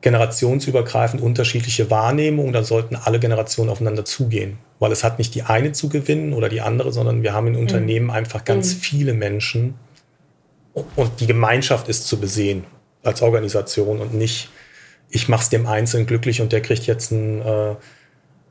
[0.00, 2.54] generationsübergreifend unterschiedliche Wahrnehmungen.
[2.54, 6.48] Da sollten alle Generationen aufeinander zugehen, weil es hat nicht die eine zu gewinnen oder
[6.48, 7.60] die andere, sondern wir haben in mhm.
[7.60, 8.78] Unternehmen einfach ganz mhm.
[8.78, 9.74] viele Menschen
[10.72, 12.64] und die Gemeinschaft ist zu besehen
[13.02, 14.48] als Organisation und nicht
[15.10, 17.74] ich mache es dem Einzelnen glücklich und der kriegt jetzt ein, äh,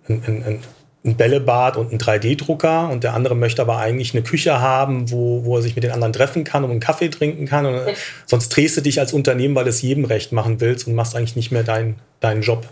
[0.09, 0.59] ein, ein,
[1.05, 5.45] ein Bällebad und einen 3D-Drucker und der andere möchte aber eigentlich eine Küche haben, wo,
[5.45, 7.65] wo er sich mit den anderen treffen kann und einen Kaffee trinken kann.
[7.65, 7.93] Und, äh,
[8.25, 11.15] sonst drehst du dich als Unternehmen, weil du es jedem recht machen willst und machst
[11.15, 12.67] eigentlich nicht mehr dein, deinen Job.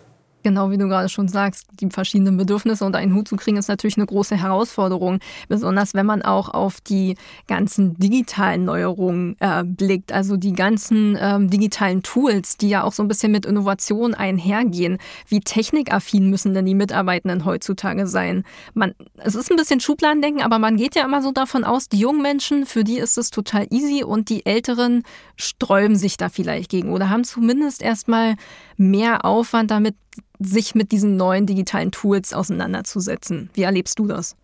[0.48, 3.68] Genau wie du gerade schon sagst, die verschiedenen Bedürfnisse unter einen Hut zu kriegen, ist
[3.68, 5.20] natürlich eine große Herausforderung.
[5.50, 11.50] Besonders wenn man auch auf die ganzen digitalen Neuerungen äh, blickt, also die ganzen ähm,
[11.50, 15.00] digitalen Tools, die ja auch so ein bisschen mit Innovation einhergehen.
[15.28, 18.46] Wie technikaffin müssen denn die Mitarbeitenden heutzutage sein?
[18.74, 22.00] Man, es ist ein bisschen Schubladendenken, aber man geht ja immer so davon aus, die
[22.00, 25.04] jungen Menschen, für die ist es total easy und die Älteren
[25.36, 28.36] sträuben sich da vielleicht gegen oder haben zumindest erstmal
[28.78, 29.96] mehr Aufwand damit,
[30.40, 33.50] sich mit diesen neuen digitalen Tools auseinanderzusetzen.
[33.54, 34.36] Wie erlebst du das?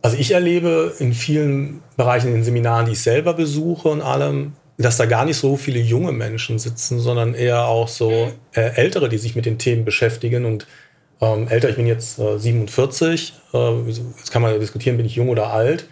[0.00, 4.52] Also ich erlebe in vielen Bereichen in den Seminaren, die ich selber besuche und allem,
[4.78, 9.08] dass da gar nicht so viele junge Menschen sitzen, sondern eher auch so äh, ältere,
[9.08, 10.44] die sich mit den Themen beschäftigen.
[10.44, 10.66] Und
[11.20, 15.28] ähm, älter, ich bin jetzt äh, 47, äh, jetzt kann man diskutieren, bin ich jung
[15.28, 15.88] oder alt.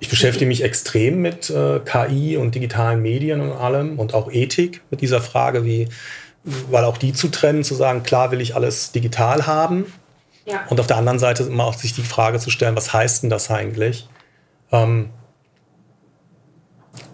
[0.00, 4.82] Ich beschäftige mich extrem mit äh, KI und digitalen Medien und allem und auch Ethik
[4.90, 5.88] mit dieser Frage, wie
[6.44, 9.92] weil auch die zu trennen, zu sagen, klar will ich alles digital haben.
[10.46, 10.66] Ja.
[10.68, 13.30] Und auf der anderen Seite immer auch sich die Frage zu stellen, was heißt denn
[13.30, 14.08] das eigentlich?
[14.70, 15.08] Ähm,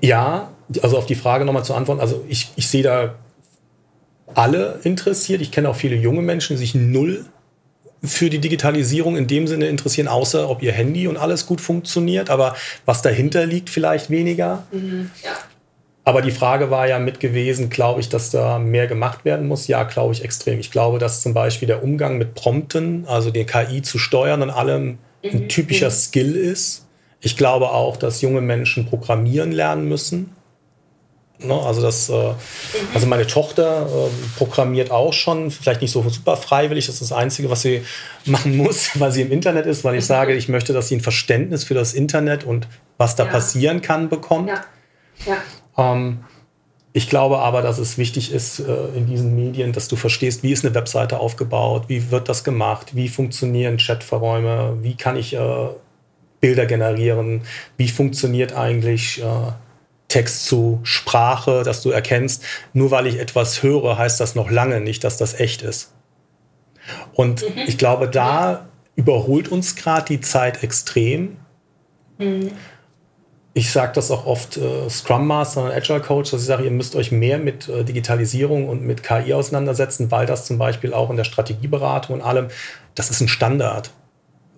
[0.01, 0.51] ja,
[0.83, 3.15] also auf die Frage nochmal zu antworten, also ich, ich sehe da
[4.35, 5.41] alle interessiert.
[5.41, 7.27] Ich kenne auch viele junge Menschen, die sich null
[8.03, 12.31] für die Digitalisierung in dem Sinne interessieren, außer ob ihr Handy und alles gut funktioniert,
[12.31, 14.67] aber was dahinter liegt vielleicht weniger.
[14.73, 15.31] Mhm, ja.
[16.05, 19.69] Aber die Frage war ja mit gewesen, glaube ich, dass da mehr gemacht werden muss?
[19.69, 20.59] Ja, glaube ich extrem.
[20.59, 24.51] Ich glaube, dass zum Beispiel der Umgang mit Prompten, also die KI zu steuern und
[24.51, 25.49] allem, ein mhm.
[25.49, 25.95] typischer mhm.
[25.95, 26.87] Skill ist.
[27.21, 30.35] Ich glaube auch, dass junge Menschen programmieren lernen müssen.
[31.43, 32.35] Ne, also, das, äh, mhm.
[32.93, 37.13] also meine Tochter äh, programmiert auch schon, vielleicht nicht so super freiwillig, das ist das
[37.13, 37.83] Einzige, was sie
[38.27, 41.01] machen muss, weil sie im Internet ist, weil ich sage, ich möchte, dass sie ein
[41.01, 43.31] Verständnis für das Internet und was da ja.
[43.31, 44.49] passieren kann bekommt.
[44.49, 44.65] Ja.
[45.27, 45.37] Ja.
[45.81, 46.25] Ähm,
[46.93, 50.53] ich glaube aber, dass es wichtig ist äh, in diesen Medien, dass du verstehst, wie
[50.53, 55.69] ist eine Webseite aufgebaut, wie wird das gemacht, wie funktionieren Chatverräume, wie kann ich äh,
[56.41, 57.43] Bilder generieren,
[57.77, 59.53] wie funktioniert eigentlich äh,
[60.09, 64.81] Text zu Sprache, dass du erkennst, nur weil ich etwas höre, heißt das noch lange
[64.81, 65.93] nicht, dass das echt ist.
[67.13, 67.63] Und mhm.
[67.69, 71.37] ich glaube, da überholt uns gerade die Zeit extrem.
[72.19, 72.51] Mhm.
[73.53, 76.71] Ich sage das auch oft äh, Scrum Master und Agile Coach, dass ich sage, ihr
[76.71, 81.11] müsst euch mehr mit äh, Digitalisierung und mit KI auseinandersetzen, weil das zum Beispiel auch
[81.11, 82.49] in der Strategieberatung und allem,
[82.95, 83.91] das ist ein Standard.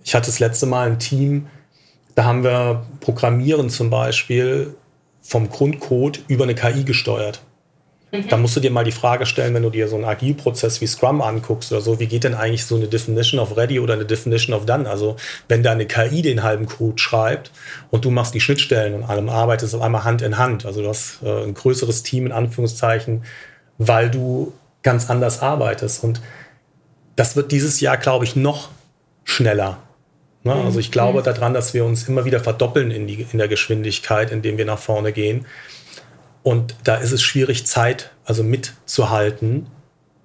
[0.04, 1.46] Ich hatte das letzte Mal ein Team,
[2.14, 4.74] da haben wir Programmieren zum Beispiel
[5.22, 7.42] vom Grundcode über eine KI gesteuert.
[8.12, 8.28] Mhm.
[8.28, 10.86] Da musst du dir mal die Frage stellen, wenn du dir so einen Agilprozess wie
[10.86, 14.04] Scrum anguckst oder so, wie geht denn eigentlich so eine Definition of Ready oder eine
[14.04, 14.88] Definition of Done?
[14.88, 15.16] Also
[15.48, 17.50] wenn deine KI den halben Code schreibt
[17.90, 20.66] und du machst die Schnittstellen und allem, arbeitest auf einmal Hand in Hand.
[20.66, 23.24] Also du hast äh, ein größeres Team in Anführungszeichen,
[23.78, 26.04] weil du ganz anders arbeitest.
[26.04, 26.20] Und
[27.16, 28.68] das wird dieses Jahr, glaube ich, noch
[29.24, 29.78] schneller.
[30.44, 30.52] Ne?
[30.52, 31.24] Also ich glaube mhm.
[31.24, 34.78] daran, dass wir uns immer wieder verdoppeln in, die, in der Geschwindigkeit, indem wir nach
[34.78, 35.46] vorne gehen.
[36.42, 39.66] Und da ist es schwierig, Zeit also mitzuhalten.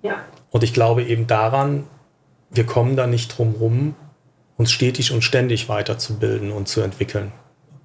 [0.02, 0.24] Ja.
[0.50, 1.84] Und ich glaube eben daran,
[2.50, 3.96] wir kommen da nicht drum rum,
[4.58, 7.32] uns stetig und ständig weiterzubilden und zu entwickeln.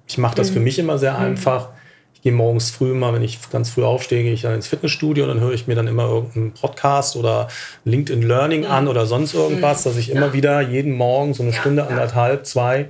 [0.07, 0.53] Ich mache das mhm.
[0.53, 1.25] für mich immer sehr mhm.
[1.25, 1.69] einfach.
[2.13, 5.25] Ich gehe morgens früh mal, wenn ich ganz früh aufstehe, gehe ich dann ins Fitnessstudio
[5.25, 7.49] und dann höre ich mir dann immer irgendeinen Podcast oder
[7.83, 8.71] LinkedIn Learning mhm.
[8.71, 9.89] an oder sonst irgendwas, mhm.
[9.89, 10.33] dass ich immer ja.
[10.33, 12.87] wieder jeden Morgen so eine Stunde, anderthalb, zwei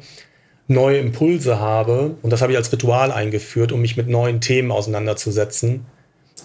[0.67, 2.15] neue Impulse habe.
[2.21, 5.85] Und das habe ich als Ritual eingeführt, um mich mit neuen Themen auseinanderzusetzen,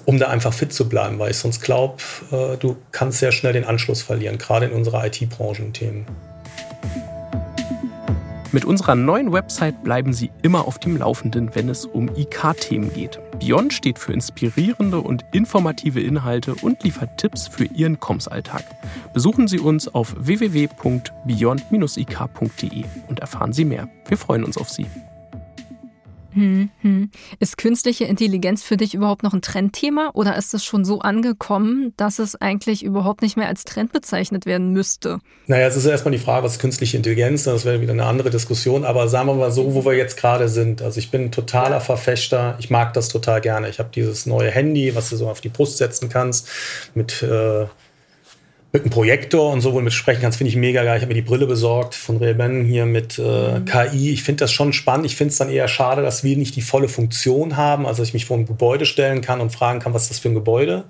[0.04, 2.02] um da einfach fit zu bleiben, weil ich sonst glaube,
[2.32, 6.06] äh, du kannst sehr schnell den Anschluss verlieren, gerade in unserer IT-Branchen-Themen.
[8.50, 13.20] Mit unserer neuen Website bleiben Sie immer auf dem Laufenden, wenn es um IK-Themen geht.
[13.40, 18.64] Beyond steht für inspirierende und informative Inhalte und liefert Tipps für Ihren Kommsalltag.
[19.12, 23.88] Besuchen Sie uns auf www.beyond-ik.de und erfahren Sie mehr.
[24.06, 24.86] Wir freuen uns auf Sie.
[26.32, 27.10] Hm, hm.
[27.38, 31.94] Ist künstliche Intelligenz für dich überhaupt noch ein Trendthema oder ist es schon so angekommen,
[31.96, 35.20] dass es eigentlich überhaupt nicht mehr als Trend bezeichnet werden müsste?
[35.46, 37.44] Naja, es ist erstmal die Frage, was ist künstliche Intelligenz?
[37.44, 38.84] Das wäre wieder eine andere Diskussion.
[38.84, 40.82] Aber sagen wir mal so, wo wir jetzt gerade sind.
[40.82, 42.56] Also ich bin ein totaler Verfechter.
[42.58, 43.68] Ich mag das total gerne.
[43.68, 46.48] Ich habe dieses neue Handy, was du so auf die Brust setzen kannst
[46.94, 47.66] mit äh,
[48.72, 50.96] mit einem Projektor und so, wo du mit sprechen kannst, finde ich mega geil.
[50.96, 53.64] Ich habe mir die Brille besorgt von Ray-Ban hier mit äh, mhm.
[53.64, 54.12] KI.
[54.12, 55.06] Ich finde das schon spannend.
[55.06, 58.08] Ich finde es dann eher schade, dass wir nicht die volle Funktion haben, also dass
[58.08, 60.34] ich mich vor ein Gebäude stellen kann und fragen kann, was ist das für ein
[60.34, 60.84] Gebäude.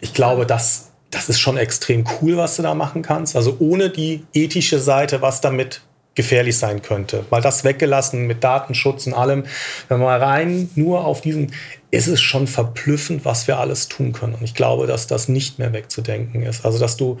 [0.00, 3.36] Ich glaube, das, das ist schon extrem cool, was du da machen kannst.
[3.36, 5.80] Also ohne die ethische Seite, was damit
[6.14, 7.24] gefährlich sein könnte.
[7.30, 9.44] Mal das weggelassen mit Datenschutz und allem.
[9.88, 11.52] Wenn wir mal rein nur auf diesen
[11.90, 14.34] ist es schon verblüffend, was wir alles tun können.
[14.34, 16.64] Und ich glaube, dass das nicht mehr wegzudenken ist.
[16.64, 17.18] Also, dass du,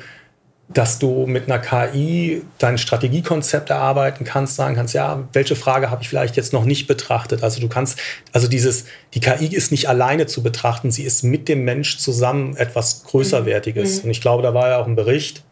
[0.68, 6.02] dass du mit einer KI dein Strategiekonzept erarbeiten kannst, sagen kannst, ja, welche Frage habe
[6.02, 7.42] ich vielleicht jetzt noch nicht betrachtet?
[7.42, 7.98] Also du kannst,
[8.32, 12.56] also dieses, die KI ist nicht alleine zu betrachten, sie ist mit dem Mensch zusammen
[12.56, 13.98] etwas Größerwertiges.
[13.98, 14.04] Mhm.
[14.04, 15.42] Und ich glaube, da war ja auch ein Bericht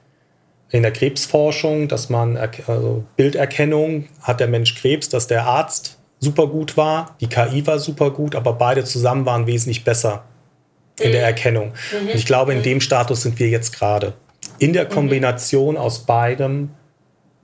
[0.71, 6.47] in der Krebsforschung, dass man, also Bilderkennung, hat der Mensch Krebs, dass der Arzt super
[6.47, 10.25] gut war, die KI war super gut, aber beide zusammen waren wesentlich besser
[11.01, 11.27] in der mhm.
[11.27, 11.73] Erkennung.
[11.93, 12.09] Mhm.
[12.09, 12.65] Und ich glaube, in mhm.
[12.65, 14.15] dem Status sind wir jetzt gerade.
[14.59, 16.71] In der Kombination aus beidem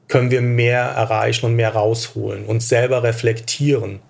[0.09, 4.01] können wir mehr erreichen und mehr rausholen, uns selber reflektieren.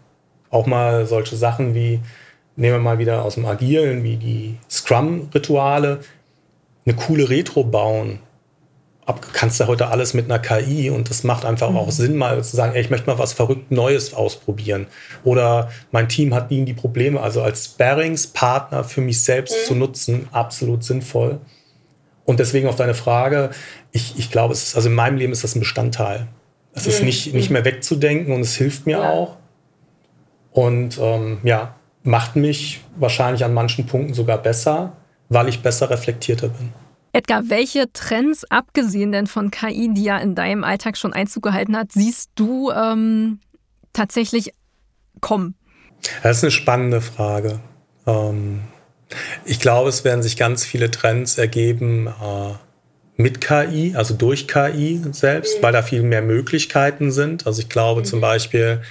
[0.51, 2.01] Auch mal solche Sachen wie,
[2.57, 6.01] nehmen wir mal wieder aus dem Agilen, wie die Scrum-Rituale,
[6.87, 8.21] eine coole Retro bauen,
[9.07, 11.77] ab, kannst du heute alles mit einer KI und das macht einfach mhm.
[11.77, 14.87] auch Sinn, mal zu sagen, ey, ich möchte mal was verrückt Neues ausprobieren.
[15.23, 17.21] Oder mein Team hat nie die Probleme.
[17.21, 19.67] Also als Sparringspartner für mich selbst mhm.
[19.67, 21.39] zu nutzen, absolut sinnvoll.
[22.25, 23.51] Und deswegen auf deine Frage,
[23.93, 26.27] ich, ich glaube, es ist, also in meinem Leben ist das ein Bestandteil.
[26.73, 26.91] Es mhm.
[26.91, 29.11] ist nicht, nicht mehr wegzudenken und es hilft mir ja.
[29.11, 29.37] auch.
[30.53, 34.93] Und ähm, ja, macht mich wahrscheinlich an manchen Punkten sogar besser,
[35.29, 36.73] weil ich besser reflektierter bin.
[37.15, 41.77] Edgar, welche Trends, abgesehen denn von KI, die ja in deinem Alltag schon Einzug gehalten
[41.77, 43.39] hat, siehst du ähm,
[43.93, 44.51] tatsächlich
[45.21, 45.55] kommen?
[46.25, 47.61] Das ist eine spannende Frage.
[48.05, 48.63] Ähm,
[49.45, 52.55] ich glaube, es werden sich ganz viele Trends ergeben äh,
[53.17, 57.47] mit KI, also durch KI selbst, weil da viel mehr Möglichkeiten sind.
[57.47, 58.07] Also ich glaube mhm.
[58.07, 58.83] zum Beispiel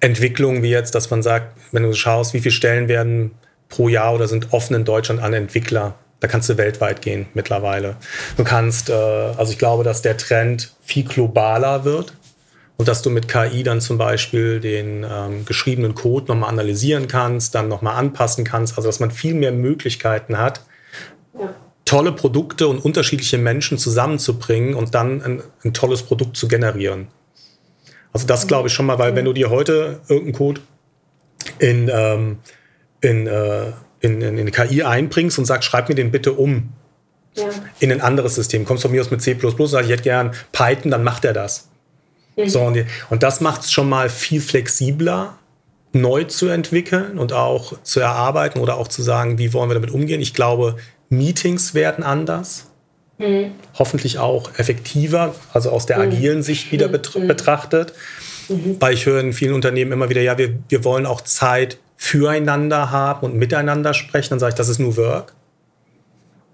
[0.00, 3.32] Entwicklungen wie jetzt, dass man sagt, wenn du schaust, wie viele Stellen werden
[3.68, 7.96] pro Jahr oder sind offen in Deutschland an Entwickler da kannst du weltweit gehen mittlerweile.
[8.38, 12.14] Du kannst, äh, also ich glaube, dass der Trend viel globaler wird
[12.78, 17.54] und dass du mit KI dann zum Beispiel den ähm, geschriebenen Code nochmal analysieren kannst,
[17.54, 20.62] dann nochmal anpassen kannst, also dass man viel mehr Möglichkeiten hat,
[21.38, 21.52] ja.
[21.84, 27.08] tolle Produkte und unterschiedliche Menschen zusammenzubringen und dann ein, ein tolles Produkt zu generieren.
[28.14, 30.62] Also das glaube ich schon mal, weil wenn du dir heute irgendeinen Code
[31.58, 32.38] in, ähm,
[33.02, 33.72] in äh,
[34.04, 36.72] in, in, in KI einbringst und sagst, schreib mir den bitte um
[37.34, 37.44] ja.
[37.80, 38.64] in ein anderes System.
[38.64, 39.36] Kommst von mir aus mit C++,
[39.66, 41.68] sag ich hätte gern Python, dann macht er das.
[42.36, 42.48] Mhm.
[42.48, 45.38] So, und, und das macht es schon mal viel flexibler,
[45.92, 49.92] neu zu entwickeln und auch zu erarbeiten oder auch zu sagen, wie wollen wir damit
[49.92, 50.20] umgehen.
[50.20, 50.76] Ich glaube,
[51.08, 52.66] Meetings werden anders.
[53.18, 53.52] Mhm.
[53.78, 57.92] Hoffentlich auch effektiver, also aus der agilen Sicht wieder bet betrachtet.
[58.48, 58.76] Mhm.
[58.80, 62.90] Weil ich höre in vielen Unternehmen immer wieder, ja, wir, wir wollen auch Zeit füreinander
[62.90, 64.30] haben und miteinander sprechen.
[64.30, 65.32] Dann sage ich, das ist New Work.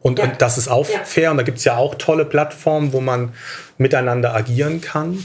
[0.00, 0.26] Und, ja.
[0.26, 1.00] und das ist auch ja.
[1.04, 1.32] fair.
[1.32, 3.32] Und da gibt es ja auch tolle Plattformen, wo man
[3.76, 5.24] miteinander agieren kann.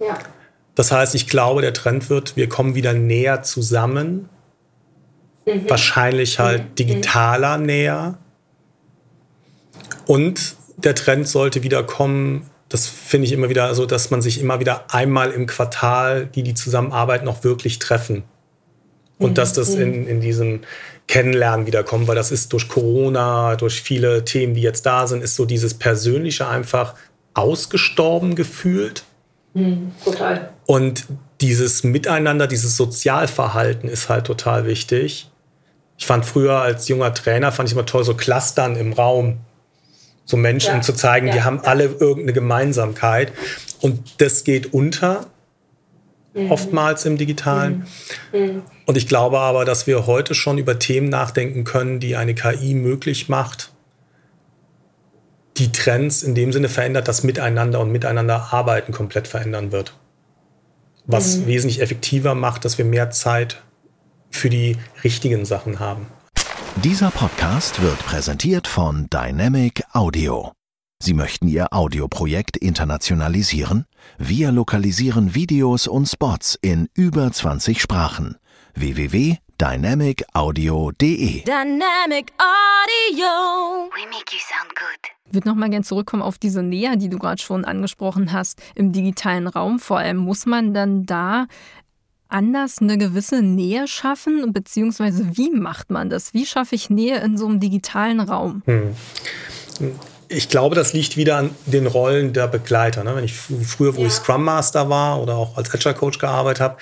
[0.00, 0.18] Ja.
[0.74, 4.28] Das heißt, ich glaube, der Trend wird, wir kommen wieder näher zusammen.
[5.46, 5.70] Mhm.
[5.70, 6.74] Wahrscheinlich halt mhm.
[6.74, 8.18] digitaler näher.
[10.04, 14.40] Und der Trend sollte wieder kommen, das finde ich immer wieder so, dass man sich
[14.40, 18.24] immer wieder einmal im Quartal, die die zusammenarbeiten, noch wirklich treffen.
[19.20, 19.34] Und mhm.
[19.34, 19.82] dass das mhm.
[19.82, 20.60] in, in diesem
[21.06, 25.36] Kennenlernen wiederkommt, weil das ist durch Corona, durch viele Themen, die jetzt da sind, ist
[25.36, 26.94] so dieses Persönliche einfach
[27.34, 29.04] ausgestorben gefühlt.
[29.54, 30.50] Mhm, total.
[30.66, 31.06] Und
[31.40, 35.30] dieses Miteinander, dieses Sozialverhalten ist halt total wichtig.
[35.98, 39.38] Ich fand früher als junger Trainer, fand ich immer toll, so Clustern im Raum.
[40.24, 40.76] So Menschen, ja.
[40.76, 41.32] um zu zeigen, ja.
[41.32, 43.32] die haben alle irgendeine Gemeinsamkeit.
[43.80, 45.26] Und das geht unter,
[46.34, 46.52] mhm.
[46.52, 47.86] oftmals im Digitalen.
[48.32, 48.62] Mhm.
[48.90, 52.74] Und ich glaube aber, dass wir heute schon über Themen nachdenken können, die eine KI
[52.74, 53.70] möglich macht,
[55.58, 59.94] die Trends in dem Sinne verändert, dass Miteinander und Miteinander arbeiten komplett verändern wird.
[61.06, 61.46] Was mhm.
[61.46, 63.62] wesentlich effektiver macht, dass wir mehr Zeit
[64.28, 66.08] für die richtigen Sachen haben.
[66.82, 70.50] Dieser Podcast wird präsentiert von Dynamic Audio.
[71.00, 73.86] Sie möchten Ihr Audioprojekt internationalisieren?
[74.18, 78.36] Wir lokalisieren Videos und Spots in über 20 Sprachen.
[78.74, 83.90] www.dynamicaudio.de Dynamic Audio.
[83.94, 85.10] We make you sound good.
[85.26, 88.92] Ich würde nochmal gerne zurückkommen auf diese Nähe, die du gerade schon angesprochen hast, im
[88.92, 89.78] digitalen Raum.
[89.78, 91.46] Vor allem muss man dann da
[92.30, 94.52] anders eine gewisse Nähe schaffen?
[94.52, 96.34] Beziehungsweise wie macht man das?
[96.34, 98.62] Wie schaffe ich Nähe in so einem digitalen Raum?
[98.66, 98.94] Hm.
[100.28, 103.02] Ich glaube, das liegt wieder an den Rollen der Begleiter.
[103.02, 103.16] Ne?
[103.16, 104.06] Wenn ich früher, wo ja.
[104.06, 106.76] ich Scrum Master war oder auch als Agile Coach gearbeitet habe,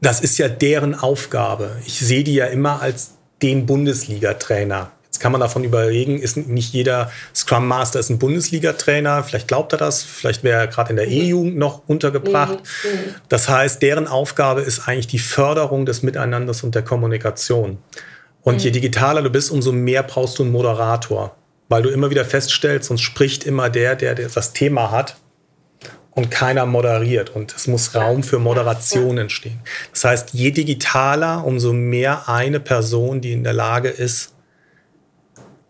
[0.00, 1.76] das ist ja deren Aufgabe.
[1.86, 7.12] Ich sehe die ja immer als den Bundesliga-Trainer kann man davon überlegen, ist nicht jeder
[7.34, 9.22] Scrum Master ist ein Bundesliga-Trainer.
[9.22, 12.58] Vielleicht glaubt er das, vielleicht wäre er gerade in der E-Jugend noch untergebracht.
[13.28, 17.78] Das heißt, deren Aufgabe ist eigentlich die Förderung des Miteinanders und der Kommunikation.
[18.42, 21.36] Und je digitaler du bist, umso mehr brauchst du einen Moderator,
[21.68, 25.16] weil du immer wieder feststellst, sonst spricht immer der, der das Thema hat
[26.12, 27.30] und keiner moderiert.
[27.30, 29.60] Und es muss Raum für Moderation entstehen.
[29.92, 34.34] Das heißt, je digitaler, umso mehr eine Person, die in der Lage ist,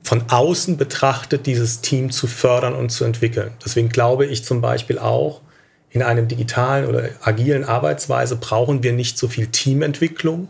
[0.03, 3.53] von außen betrachtet dieses Team zu fördern und zu entwickeln.
[3.64, 5.42] Deswegen glaube ich zum Beispiel auch,
[5.90, 10.48] in einem digitalen oder agilen Arbeitsweise brauchen wir nicht so viel Teamentwicklung,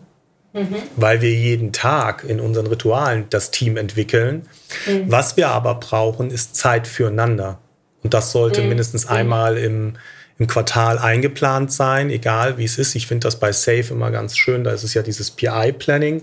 [0.52, 0.76] mhm.
[0.96, 4.46] weil wir jeden Tag in unseren Ritualen das Team entwickeln.
[4.86, 5.10] Mhm.
[5.10, 7.58] Was wir aber brauchen, ist Zeit füreinander.
[8.02, 8.68] Und das sollte mhm.
[8.68, 9.10] mindestens mhm.
[9.10, 9.94] einmal im,
[10.38, 12.94] im Quartal eingeplant sein, egal wie es ist.
[12.94, 14.64] Ich finde das bei Safe immer ganz schön.
[14.64, 16.22] Da ist es ja dieses PI-Planning.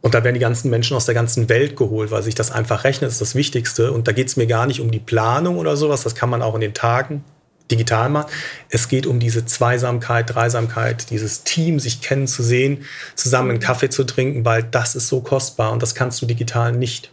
[0.00, 2.84] Und da werden die ganzen Menschen aus der ganzen Welt geholt, weil sich das einfach
[2.84, 3.90] rechnet, ist das Wichtigste.
[3.90, 6.42] Und da geht es mir gar nicht um die Planung oder sowas, das kann man
[6.42, 7.24] auch in den Tagen
[7.70, 8.30] digital machen.
[8.68, 14.44] Es geht um diese Zweisamkeit, Dreisamkeit, dieses Team, sich kennenzusehen, zusammen einen Kaffee zu trinken,
[14.44, 17.12] weil das ist so kostbar und das kannst du digital nicht.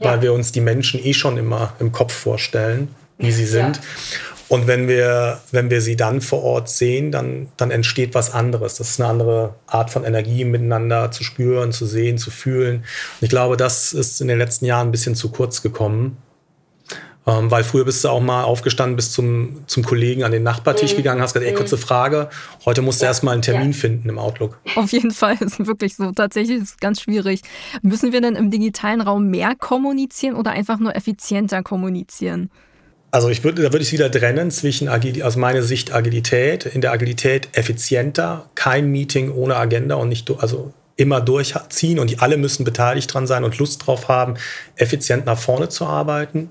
[0.00, 0.10] Ja.
[0.10, 3.76] Weil wir uns die Menschen eh schon immer im Kopf vorstellen, wie sie sind.
[3.76, 3.82] Ja.
[4.48, 8.76] Und wenn wir, wenn wir sie dann vor Ort sehen, dann, dann entsteht was anderes.
[8.76, 12.76] Das ist eine andere Art von Energie, miteinander zu spüren, zu sehen, zu fühlen.
[12.76, 16.18] Und ich glaube, das ist in den letzten Jahren ein bisschen zu kurz gekommen.
[17.26, 20.92] Ähm, weil früher bist du auch mal aufgestanden, bis zum, zum Kollegen an den Nachbartisch
[20.92, 20.98] mhm.
[20.98, 22.28] gegangen, hast gesagt, ey, kurze Frage.
[22.66, 23.10] Heute musst du ja.
[23.10, 23.78] erstmal einen Termin ja.
[23.78, 24.58] finden im Outlook.
[24.74, 26.12] Auf jeden Fall ist wirklich so.
[26.12, 27.40] Tatsächlich ist es ganz schwierig.
[27.80, 32.50] Müssen wir denn im digitalen Raum mehr kommunizieren oder einfach nur effizienter kommunizieren?
[33.10, 36.80] Also ich würde, da würde ich wieder trennen zwischen Agil, aus meiner Sicht Agilität, in
[36.80, 42.36] der Agilität effizienter, kein Meeting ohne Agenda und nicht, also immer durchziehen und die alle
[42.36, 44.34] müssen beteiligt dran sein und Lust drauf haben,
[44.76, 46.50] effizient nach vorne zu arbeiten.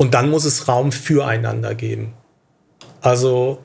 [0.00, 2.14] Und dann muss es Raum füreinander geben.
[3.02, 3.64] Also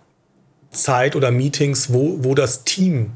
[0.69, 3.13] Zeit oder Meetings, wo, wo das Team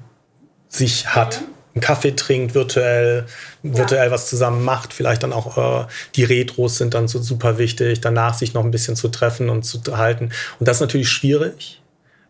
[0.70, 1.42] sich hat.
[1.42, 3.26] Mhm einen Kaffee trinkt, virtuell,
[3.64, 3.78] ja.
[3.78, 4.94] virtuell was zusammen macht.
[4.94, 8.72] Vielleicht dann auch äh, die Retros sind dann so super wichtig, danach sich noch ein
[8.72, 10.32] bisschen zu treffen und zu halten.
[10.60, 11.82] Und das ist natürlich schwierig,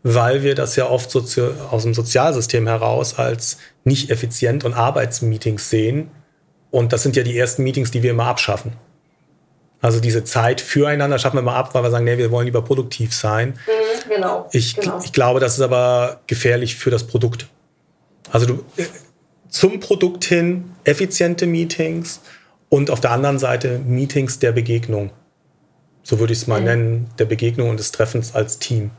[0.04, 6.12] weil wir das ja oft aus dem Sozialsystem heraus als nicht effizient und Arbeitsmeetings sehen.
[6.72, 8.74] Und das sind ja die ersten Meetings, die wir immer abschaffen.
[9.82, 12.62] Also diese Zeit füreinander schaffen wir mal ab, weil wir sagen, nee, wir wollen lieber
[12.62, 13.58] produktiv sein.
[13.66, 14.50] Mhm, genau.
[14.52, 15.00] Ich, genau.
[15.04, 17.48] ich glaube, das ist aber gefährlich für das Produkt.
[18.32, 18.86] Also du, äh,
[19.48, 22.22] zum Produkt hin effiziente Meetings
[22.68, 25.12] und auf der anderen Seite Meetings der Begegnung.
[26.04, 26.66] So würde ich es mal mhm.
[26.66, 28.92] nennen, der Begegnung und des Treffens als Team.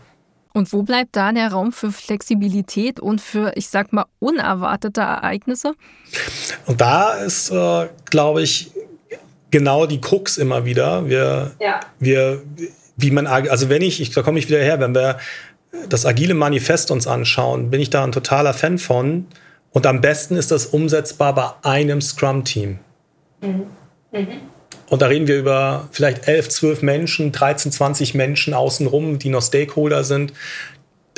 [0.52, 5.74] Und wo bleibt da der Raum für Flexibilität und für, ich sag mal, unerwartete Ereignisse?
[6.66, 8.72] Und da ist, äh, glaube ich,
[9.50, 11.08] genau die Krux immer wieder.
[11.08, 11.80] Wir, ja.
[11.98, 12.42] wir,
[12.96, 15.18] wie man, also wenn ich, ich da komme ich wieder her, wenn wir
[15.88, 19.26] das agile Manifest uns anschauen, bin ich da ein totaler Fan von.
[19.72, 22.78] Und am besten ist das umsetzbar bei einem Scrum-Team.
[23.40, 23.66] Mhm.
[24.12, 24.26] Mhm.
[24.88, 29.42] Und da reden wir über vielleicht 11, 12 Menschen, 13, 20 Menschen außenrum, die noch
[29.42, 30.32] Stakeholder sind.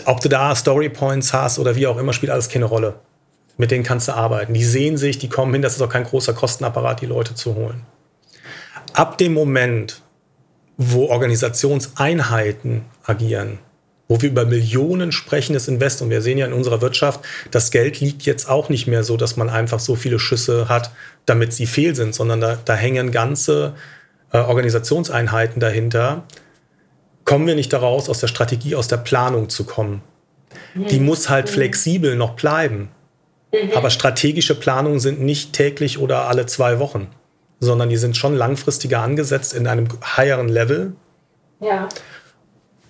[0.05, 2.97] Ob du da Storypoints hast oder wie auch immer, spielt alles keine Rolle.
[3.57, 4.53] Mit denen kannst du arbeiten.
[4.53, 7.55] Die sehen sich, die kommen hin, das ist auch kein großer Kostenapparat, die Leute zu
[7.55, 7.83] holen.
[8.93, 10.03] Ab dem Moment,
[10.76, 13.59] wo Organisationseinheiten agieren,
[14.09, 17.20] wo wir über Millionen sprechen des Invest und wir sehen ja in unserer Wirtschaft,
[17.51, 20.90] das Geld liegt jetzt auch nicht mehr so, dass man einfach so viele Schüsse hat,
[21.24, 23.74] damit sie fehl sind, sondern da, da hängen ganze
[24.32, 26.24] äh, Organisationseinheiten dahinter.
[27.24, 30.03] Kommen wir nicht daraus, aus der Strategie, aus der Planung zu kommen.
[30.74, 30.86] Mhm.
[30.88, 31.53] Die muss halt mhm.
[31.53, 32.88] flexibel noch bleiben.
[33.53, 33.70] Mhm.
[33.74, 37.09] Aber strategische Planungen sind nicht täglich oder alle zwei Wochen,
[37.67, 39.87] sondern die sind schon langfristiger angesetzt in einem
[40.17, 40.95] höheren Level.
[41.61, 41.89] Ja.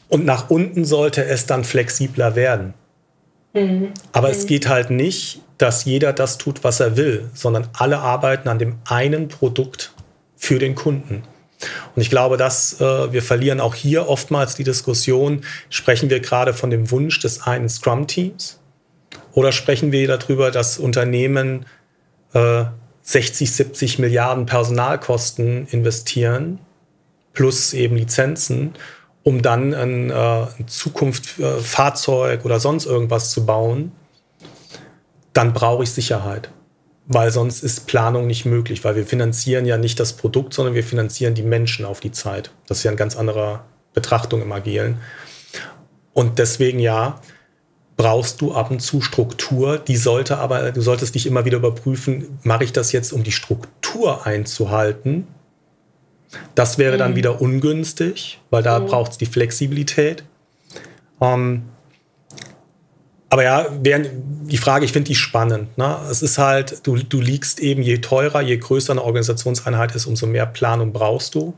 [0.09, 2.73] Und nach unten sollte es dann flexibler werden.
[3.53, 3.93] Mhm.
[4.13, 4.35] Aber mhm.
[4.35, 8.59] es geht halt nicht, dass jeder das tut, was er will, sondern alle arbeiten an
[8.59, 9.93] dem einen Produkt
[10.37, 11.23] für den Kunden.
[11.95, 16.55] Und ich glaube, dass äh, wir verlieren auch hier oftmals die Diskussion, sprechen wir gerade
[16.55, 18.59] von dem Wunsch des einen Scrum-Teams
[19.33, 21.67] oder sprechen wir darüber, dass Unternehmen
[22.33, 22.65] äh,
[23.03, 26.59] 60, 70 Milliarden Personalkosten investieren,
[27.33, 28.75] plus eben Lizenzen
[29.23, 33.93] um dann ein, äh, ein Zukunft äh, oder sonst irgendwas zu bauen,
[35.33, 36.51] dann brauche ich Sicherheit.
[37.07, 40.85] Weil sonst ist Planung nicht möglich, weil wir finanzieren ja nicht das Produkt, sondern wir
[40.85, 42.51] finanzieren die Menschen auf die Zeit.
[42.67, 43.61] Das ist ja eine ganz andere
[43.93, 44.99] Betrachtung im Agilen.
[46.13, 47.21] Und deswegen ja,
[47.97, 49.79] brauchst du ab und zu Struktur.
[49.79, 53.33] Die sollte aber, du solltest dich immer wieder überprüfen, mache ich das jetzt, um die
[53.33, 55.27] Struktur einzuhalten?
[56.55, 57.17] Das wäre dann mhm.
[57.17, 58.87] wieder ungünstig, weil da mhm.
[58.87, 60.25] braucht es die Flexibilität.
[61.21, 61.65] Ähm,
[63.29, 65.79] aber ja, die Frage, ich finde die spannend.
[65.79, 65.97] Ne?
[66.11, 70.27] Es ist halt, du, du liegst eben, je teurer, je größer eine Organisationseinheit ist, umso
[70.27, 71.55] mehr Planung brauchst du.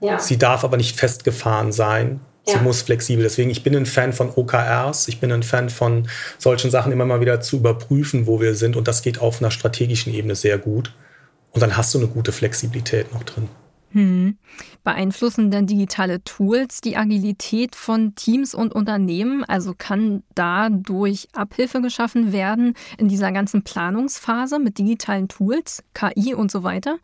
[0.00, 0.20] Ja.
[0.20, 2.20] Sie darf aber nicht festgefahren sein.
[2.46, 2.62] Sie ja.
[2.62, 3.24] muss flexibel.
[3.24, 5.08] Deswegen, ich bin ein Fan von OKRs.
[5.08, 8.76] Ich bin ein Fan von solchen Sachen immer mal wieder zu überprüfen, wo wir sind.
[8.76, 10.92] Und das geht auf einer strategischen Ebene sehr gut.
[11.50, 13.48] Und dann hast du eine gute Flexibilität noch drin.
[13.92, 14.36] Hm.
[14.84, 19.42] Beeinflussen denn digitale Tools die Agilität von Teams und Unternehmen?
[19.42, 26.52] Also kann dadurch Abhilfe geschaffen werden in dieser ganzen Planungsphase mit digitalen Tools, KI und
[26.52, 26.98] so weiter?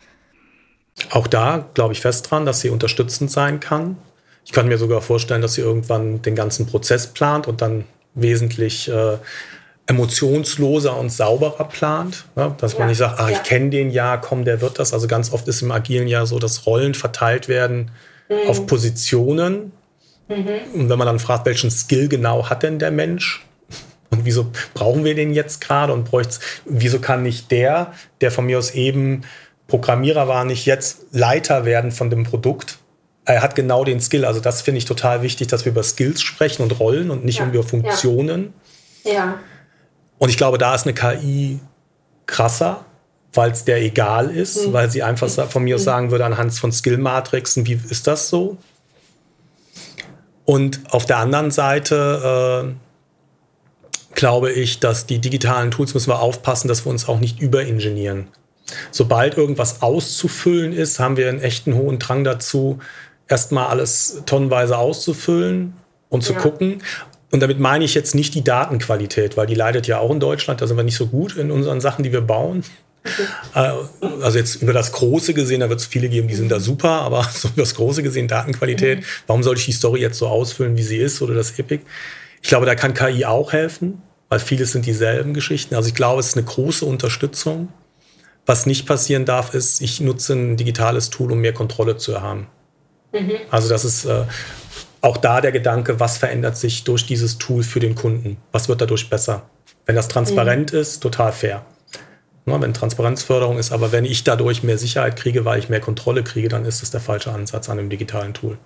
[1.11, 3.97] Auch da glaube ich fest dran, dass sie unterstützend sein kann.
[4.45, 7.85] Ich kann mir sogar vorstellen, dass sie irgendwann den ganzen Prozess plant und dann
[8.15, 9.19] wesentlich äh,
[9.87, 12.25] emotionsloser und sauberer plant.
[12.37, 12.55] Ne?
[12.59, 13.37] Dass ja, man nicht sagt, ach, ja.
[13.37, 14.93] ich kenne den ja, komm, der wird das.
[14.93, 17.91] Also ganz oft ist im Agilen ja so, dass Rollen verteilt werden
[18.29, 18.49] mhm.
[18.49, 19.73] auf Positionen.
[20.29, 20.49] Mhm.
[20.75, 23.45] Und wenn man dann fragt, welchen Skill genau hat denn der Mensch?
[24.11, 25.93] Und wieso brauchen wir den jetzt gerade?
[25.93, 29.23] Und bräuchte wieso kann nicht der, der von mir aus eben
[29.69, 32.79] Programmierer war, nicht jetzt Leiter werden von dem Produkt?
[33.25, 34.25] Er hat genau den Skill.
[34.25, 37.39] Also das finde ich total wichtig, dass wir über Skills sprechen und Rollen und nicht
[37.39, 37.47] ja.
[37.47, 38.53] über Funktionen.
[39.05, 39.13] ja.
[39.13, 39.39] ja.
[40.23, 41.59] Und ich glaube, da ist eine KI
[42.27, 42.85] krasser,
[43.33, 44.73] weil es der egal ist, mhm.
[44.73, 45.85] weil sie einfach von mir aus mhm.
[45.87, 48.57] sagen würde, anhand von Skill-Matrixen, wie ist das so?
[50.45, 56.69] Und auf der anderen Seite äh, glaube ich, dass die digitalen Tools müssen wir aufpassen,
[56.69, 58.29] dass wir uns auch nicht überingenieren.
[58.93, 62.79] Sobald irgendwas auszufüllen ist, haben wir einen echten hohen Drang dazu,
[63.33, 65.73] erstmal alles tonnenweise auszufüllen
[66.11, 66.39] und zu ja.
[66.39, 66.83] gucken.
[67.31, 70.61] Und damit meine ich jetzt nicht die Datenqualität, weil die leidet ja auch in Deutschland.
[70.61, 72.63] Da sind wir nicht so gut in unseren Sachen, die wir bauen.
[73.05, 73.23] Okay.
[73.55, 76.61] Äh, also jetzt über das Große gesehen, da wird es viele geben, die sind da
[76.61, 79.05] super, aber so über das Große gesehen, Datenqualität, mhm.
[79.27, 81.85] warum soll ich die Story jetzt so ausfüllen, wie sie ist oder das Epic?
[82.43, 85.75] Ich glaube, da kann KI auch helfen, weil vieles sind dieselben Geschichten.
[85.75, 87.69] Also ich glaube, es ist eine große Unterstützung.
[88.45, 92.49] Was nicht passieren darf, ist, ich nutze ein digitales Tool, um mehr Kontrolle zu haben.
[93.13, 93.33] Mhm.
[93.51, 94.25] Also das ist, äh,
[95.03, 98.37] auch da der Gedanke, was verändert sich durch dieses Tool für den Kunden?
[98.53, 99.43] Was wird dadurch besser?
[99.85, 100.79] Wenn das transparent mhm.
[100.79, 101.67] ist, total fair.
[102.47, 103.73] ne, wenn Transparenzförderung ist.
[103.73, 106.93] Aber wenn ich dadurch mehr Sicherheit kriege, weil ich mehr Kontrolle kriege, dann ist das
[106.93, 108.59] der falsche Ansatz an einem digitalen Tool.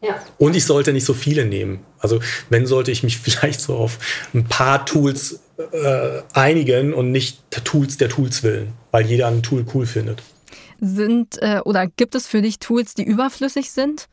[0.00, 0.20] Ja.
[0.38, 1.84] Und ich sollte nicht so viele nehmen.
[2.00, 2.20] Also
[2.50, 3.98] wenn sollte ich mich vielleicht so auf
[4.34, 5.40] ein paar Tools
[5.72, 10.22] äh, einigen und nicht Tools der Tools willen, weil jeder ein Tool cool findet.
[10.80, 14.08] Sind äh, oder gibt es für dich Tools, die überflüssig sind?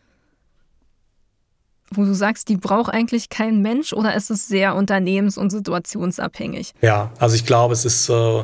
[1.91, 6.73] Wo du sagst, die braucht eigentlich kein Mensch oder ist es sehr unternehmens- und situationsabhängig?
[6.81, 8.43] Ja, also ich glaube, es ist äh,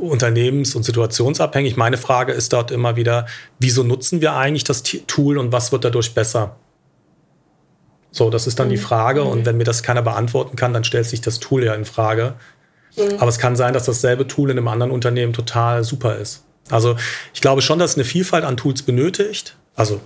[0.00, 1.76] unternehmens- und situationsabhängig.
[1.76, 3.26] Meine Frage ist dort immer wieder,
[3.58, 6.56] wieso nutzen wir eigentlich das Tool und was wird dadurch besser?
[8.10, 8.80] So, das ist dann die mhm.
[8.80, 9.24] Frage.
[9.24, 9.46] Und mhm.
[9.46, 12.34] wenn mir das keiner beantworten kann, dann stellt sich das Tool ja in Frage.
[12.96, 13.18] Mhm.
[13.18, 16.44] Aber es kann sein, dass dasselbe Tool in einem anderen Unternehmen total super ist.
[16.70, 16.96] Also
[17.32, 19.56] ich glaube schon, dass es eine Vielfalt an Tools benötigt.
[19.74, 20.00] Also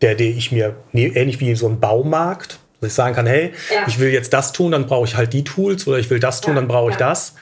[0.00, 3.84] der, den ich mir ähnlich wie so ein Baumarkt, dass ich sagen kann, hey, ja.
[3.86, 6.40] ich will jetzt das tun, dann brauche ich halt die Tools oder ich will das
[6.40, 6.60] tun, ja.
[6.60, 7.08] dann brauche ich ja.
[7.08, 7.34] das.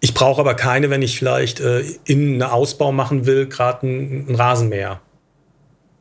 [0.00, 4.28] Ich brauche aber keine, wenn ich vielleicht äh, in einen Ausbau machen will, gerade einen,
[4.28, 5.00] einen Rasenmäher.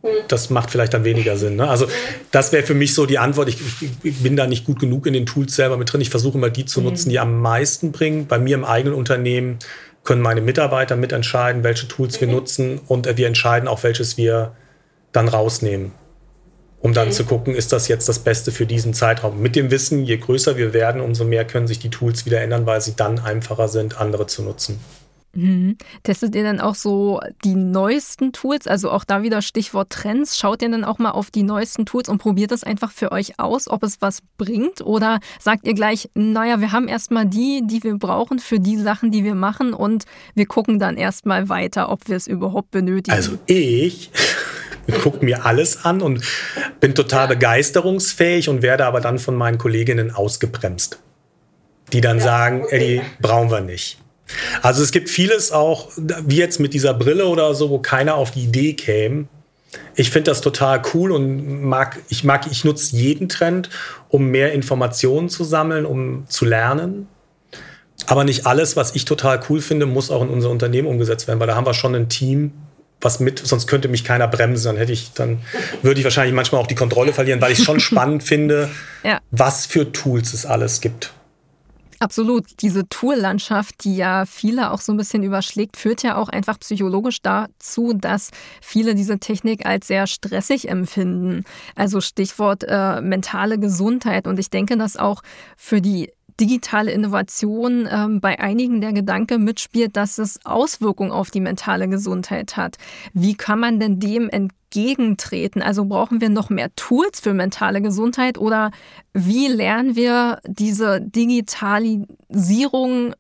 [0.02, 0.10] Hm.
[0.28, 1.56] Das macht vielleicht dann weniger Sinn.
[1.56, 1.70] Ne?
[1.70, 1.88] Also
[2.32, 3.50] das wäre für mich so die Antwort.
[3.50, 3.58] Ich,
[4.04, 6.02] ich, bin da nicht gut genug in den Tools selber mit drin.
[6.02, 6.86] Ich versuche immer die zu hm.
[6.86, 8.28] nutzen, die am meisten bringen.
[8.28, 9.60] Bei mir im eigenen Unternehmen
[10.04, 12.34] können meine Mitarbeiter mitentscheiden, welche Tools wir mhm.
[12.34, 14.56] nutzen und wir entscheiden auch, welches wir
[15.12, 15.92] dann rausnehmen
[16.84, 19.42] um dann zu gucken, ist das jetzt das Beste für diesen Zeitraum.
[19.42, 22.66] Mit dem Wissen, je größer wir werden, umso mehr können sich die Tools wieder ändern,
[22.66, 24.82] weil sie dann einfacher sind, andere zu nutzen.
[25.36, 25.78] Mhm.
[26.04, 28.68] Testet ihr dann auch so die neuesten Tools?
[28.68, 30.38] Also auch da wieder Stichwort Trends.
[30.38, 33.40] Schaut ihr dann auch mal auf die neuesten Tools und probiert das einfach für euch
[33.40, 34.82] aus, ob es was bringt?
[34.82, 39.12] Oder sagt ihr gleich, naja, wir haben erstmal die, die wir brauchen für die Sachen,
[39.12, 40.04] die wir machen und
[40.36, 43.16] wir gucken dann erstmal weiter, ob wir es überhaupt benötigen?
[43.16, 44.12] Also ich
[45.02, 46.24] gucke mir alles an und
[46.80, 51.00] bin total begeisterungsfähig und werde aber dann von meinen Kolleginnen ausgebremst,
[51.92, 52.76] die dann ja, sagen, okay.
[52.76, 54.03] Eddie, brauchen wir nicht.
[54.62, 58.32] Also es gibt vieles auch, wie jetzt mit dieser Brille oder so, wo keiner auf
[58.32, 59.26] die Idee käme.
[59.96, 63.70] Ich finde das total cool und mag, ich mag, ich nutze jeden Trend,
[64.10, 67.08] um mehr Informationen zu sammeln, um zu lernen.
[68.06, 71.40] Aber nicht alles, was ich total cool finde, muss auch in unser Unternehmen umgesetzt werden,
[71.40, 72.52] weil da haben wir schon ein Team,
[73.02, 75.42] was mit, sonst könnte mich keiner bremsen, dann hätte ich, dann
[75.82, 78.70] würde ich wahrscheinlich manchmal auch die Kontrolle verlieren, weil ich es schon spannend finde,
[79.04, 79.20] ja.
[79.32, 81.14] was für Tools es alles gibt.
[82.04, 82.62] Absolut.
[82.62, 87.22] Diese Tourlandschaft, die ja viele auch so ein bisschen überschlägt, führt ja auch einfach psychologisch
[87.22, 91.46] dazu, dass viele diese Technik als sehr stressig empfinden.
[91.78, 94.28] Also Stichwort äh, mentale Gesundheit.
[94.28, 95.22] Und ich denke, dass auch
[95.56, 101.40] für die digitale Innovation ähm, bei einigen der Gedanke mitspielt, dass es Auswirkungen auf die
[101.40, 102.76] mentale Gesundheit hat.
[103.14, 104.30] Wie kann man denn dem
[104.74, 105.62] entgegentreten?
[105.62, 108.72] Also brauchen wir noch mehr Tools für mentale Gesundheit oder
[109.14, 113.14] wie lernen wir diese Digitalisierung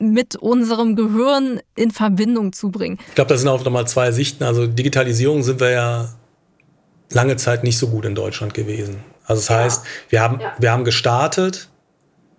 [0.00, 2.98] mit unserem Gehirn in Verbindung zu bringen?
[3.08, 4.44] Ich glaube, das sind auch nochmal zwei Sichten.
[4.44, 6.10] Also Digitalisierung sind wir ja
[7.10, 8.98] lange Zeit nicht so gut in Deutschland gewesen.
[9.24, 10.52] Also das heißt, wir haben, ja.
[10.58, 11.67] wir haben gestartet,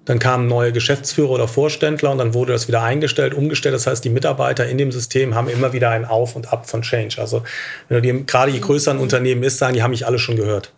[0.09, 3.75] dann kamen neue Geschäftsführer oder Vorständler und dann wurde das wieder eingestellt, umgestellt.
[3.75, 6.81] Das heißt, die Mitarbeiter in dem System haben immer wieder ein Auf und Ab von
[6.81, 7.21] Change.
[7.21, 7.43] Also
[7.89, 8.97] wenn du die, gerade je größer ein.
[8.97, 10.73] Unternehmen ist, sagen, die haben mich alle schon gehört.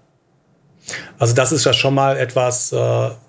[1.18, 2.76] Also das ist ja schon mal etwas, äh,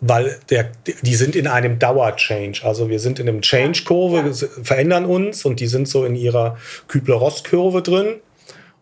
[0.00, 0.72] weil der,
[1.03, 2.62] die sind in einem Dauer-Change.
[2.64, 4.34] Also wir sind in einem Change-Kurve,
[4.64, 6.57] verändern uns und die sind so in ihrer
[6.88, 8.16] Kübler-Ross-Kurve drin.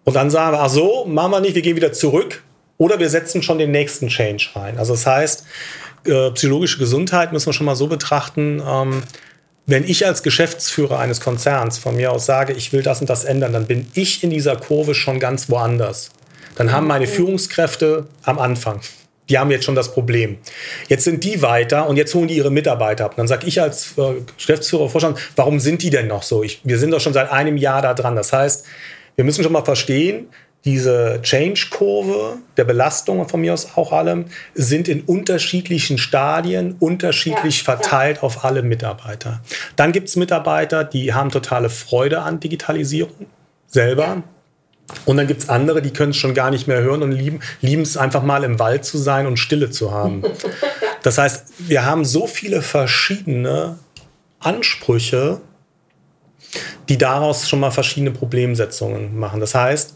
[0.04, 2.42] Und dann sagen wir, ach so, machen wir nicht, wir gehen wieder zurück
[2.78, 4.78] oder wir setzen schon den nächsten Change rein.
[4.78, 5.44] Also das heißt,
[6.04, 8.62] äh, psychologische Gesundheit müssen wir schon mal so betrachten.
[8.66, 9.02] Ähm,
[9.66, 13.24] wenn ich als Geschäftsführer eines Konzerns von mir aus sage, ich will das und das
[13.24, 16.10] ändern, dann bin ich in dieser Kurve schon ganz woanders.
[16.56, 18.80] Dann haben meine Führungskräfte am Anfang,
[19.28, 20.38] die haben jetzt schon das Problem.
[20.88, 23.12] Jetzt sind die weiter und jetzt holen die ihre Mitarbeiter ab.
[23.12, 26.42] Und dann sage ich als äh, Geschäftsführer, Vorstand, warum sind die denn noch so?
[26.42, 28.16] Ich, wir sind doch schon seit einem Jahr da dran.
[28.16, 28.66] Das heißt,
[29.14, 30.26] wir müssen schon mal verstehen,
[30.64, 37.64] diese Change-Kurve der Belastung von mir aus auch allem sind in unterschiedlichen Stadien unterschiedlich ja,
[37.64, 38.22] verteilt ja.
[38.24, 39.40] auf alle Mitarbeiter.
[39.76, 43.26] Dann gibt es Mitarbeiter, die haben totale Freude an Digitalisierung
[43.66, 44.04] selber.
[44.04, 44.22] Ja.
[45.06, 47.40] Und dann gibt es andere, die können es schon gar nicht mehr hören und lieben,
[47.60, 50.22] lieben es einfach mal im Wald zu sein und Stille zu haben.
[51.02, 53.78] Das heißt, wir haben so viele verschiedene
[54.38, 55.40] Ansprüche,
[56.90, 59.40] die daraus schon mal verschiedene Problemsetzungen machen.
[59.40, 59.94] Das heißt,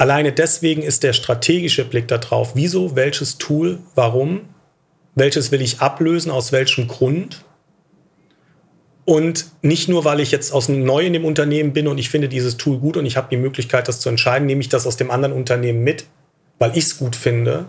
[0.00, 4.48] Alleine deswegen ist der strategische Blick darauf, wieso, welches Tool, warum,
[5.14, 7.44] welches will ich ablösen, aus welchem Grund.
[9.04, 12.30] Und nicht nur, weil ich jetzt aus neu in dem Unternehmen bin und ich finde
[12.30, 14.96] dieses Tool gut und ich habe die Möglichkeit, das zu entscheiden, nehme ich das aus
[14.96, 16.06] dem anderen Unternehmen mit,
[16.58, 17.66] weil ich es gut finde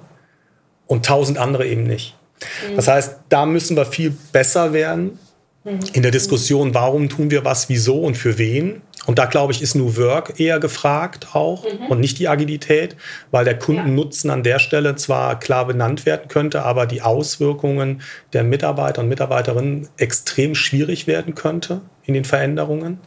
[0.88, 2.16] und tausend andere eben nicht.
[2.40, 2.78] Mhm.
[2.78, 5.20] Das heißt, da müssen wir viel besser werden,
[5.94, 8.82] In der Diskussion, warum tun wir was, wieso und für wen.
[9.08, 11.88] Und da glaube ich, ist New Work eher gefragt auch mhm.
[11.88, 12.96] und nicht die Agilität,
[13.32, 14.36] weil der Kundennutzen ja.
[14.36, 18.02] an der Stelle zwar klar benannt werden könnte, aber die Auswirkungen
[18.34, 23.00] der Mitarbeiter und Mitarbeiterinnen extrem schwierig werden könnte in den Veränderungen.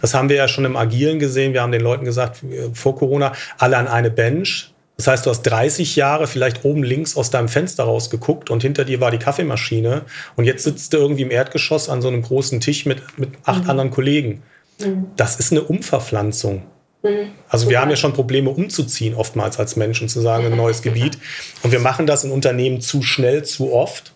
[0.00, 1.52] Das haben wir ja schon im Agilen gesehen.
[1.52, 2.42] Wir haben den Leuten gesagt,
[2.72, 4.72] vor Corona, alle an eine Bench.
[4.96, 8.84] Das heißt, du hast 30 Jahre vielleicht oben links aus deinem Fenster rausgeguckt und hinter
[8.84, 10.02] dir war die Kaffeemaschine
[10.36, 13.64] und jetzt sitzt du irgendwie im Erdgeschoss an so einem großen Tisch mit, mit acht
[13.64, 13.70] mhm.
[13.70, 14.42] anderen Kollegen.
[14.80, 15.06] Mhm.
[15.16, 16.62] Das ist eine Umverpflanzung.
[17.02, 17.32] Mhm.
[17.48, 21.18] Also wir haben ja schon Probleme umzuziehen oftmals als Menschen, zu sagen, ein neues Gebiet.
[21.62, 24.12] Und wir machen das in Unternehmen zu schnell, zu oft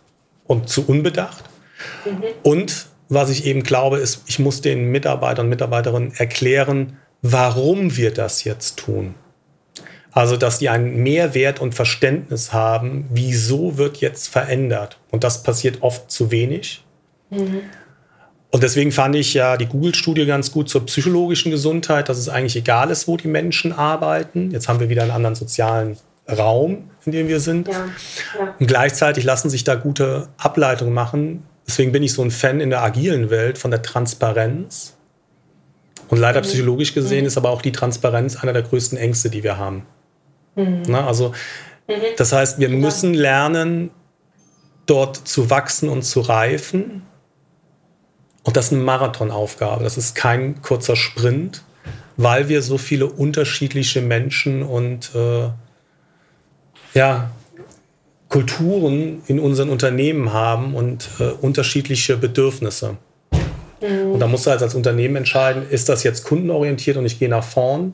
[0.46, 1.44] und zu unbedacht.
[2.04, 2.24] Mhm.
[2.42, 8.12] Und was ich eben glaube, ist, ich muss den Mitarbeitern und Mitarbeiterinnen erklären, warum wir
[8.12, 9.14] das jetzt tun.
[10.12, 14.98] Also, dass die einen Mehrwert und Verständnis haben, wieso wird jetzt verändert.
[15.10, 16.82] Und das passiert oft zu wenig.
[17.30, 17.60] Mhm.
[18.50, 22.56] Und deswegen fand ich ja die Google-Studie ganz gut zur psychologischen Gesundheit, dass es eigentlich
[22.56, 24.50] egal ist, wo die Menschen arbeiten.
[24.50, 27.68] Jetzt haben wir wieder einen anderen sozialen Raum, in dem wir sind.
[27.68, 27.74] Ja,
[28.38, 28.54] ja.
[28.58, 31.42] Und gleichzeitig lassen sich da gute Ableitungen machen.
[31.66, 34.96] Deswegen bin ich so ein Fan in der agilen Welt von der Transparenz.
[36.08, 36.44] Und leider mhm.
[36.44, 37.26] psychologisch gesehen mhm.
[37.26, 39.84] ist aber auch die Transparenz einer der größten Ängste, die wir haben.
[40.56, 40.82] Mhm.
[40.88, 41.34] Na, also,
[41.86, 41.92] mhm.
[42.16, 43.90] das heißt, wir müssen lernen,
[44.86, 47.02] dort zu wachsen und zu reifen
[48.48, 49.84] und das ist eine Marathonaufgabe.
[49.84, 51.62] Das ist kein kurzer Sprint,
[52.16, 55.50] weil wir so viele unterschiedliche Menschen und äh,
[56.94, 57.30] ja,
[58.30, 62.96] Kulturen in unseren Unternehmen haben und äh, unterschiedliche Bedürfnisse.
[63.82, 64.12] Mhm.
[64.12, 67.28] Und da musst du halt als Unternehmen entscheiden, ist das jetzt kundenorientiert und ich gehe
[67.28, 67.92] nach vorn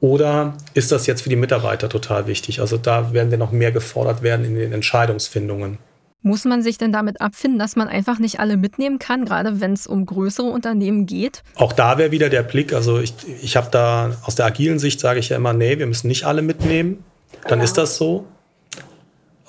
[0.00, 2.60] oder ist das jetzt für die Mitarbeiter total wichtig?
[2.60, 5.78] Also da werden wir noch mehr gefordert werden in den Entscheidungsfindungen.
[6.26, 9.74] Muss man sich denn damit abfinden, dass man einfach nicht alle mitnehmen kann, gerade wenn
[9.74, 11.42] es um größere Unternehmen geht?
[11.54, 12.72] Auch da wäre wieder der Blick.
[12.72, 13.12] Also ich,
[13.42, 16.24] ich habe da aus der agilen Sicht sage ich ja immer, nee, wir müssen nicht
[16.24, 17.04] alle mitnehmen.
[17.46, 17.64] Dann ja.
[17.66, 18.24] ist das so.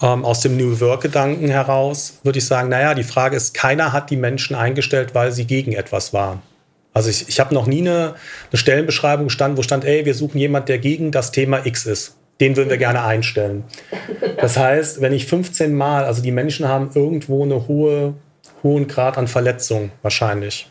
[0.02, 4.10] Ähm, aus dem New Work-Gedanken heraus würde ich sagen, naja, die Frage ist, keiner hat
[4.10, 6.42] die Menschen eingestellt, weil sie gegen etwas waren.
[6.94, 8.16] Also ich, ich habe noch nie eine,
[8.52, 12.16] eine Stellenbeschreibung stand, wo stand, ey, wir suchen jemanden, der gegen das Thema X ist
[12.40, 13.64] den würden wir gerne einstellen.
[14.38, 18.16] Das heißt, wenn ich 15 Mal, also die Menschen haben irgendwo einen hohe,
[18.64, 20.70] hohen Grad an Verletzung wahrscheinlich.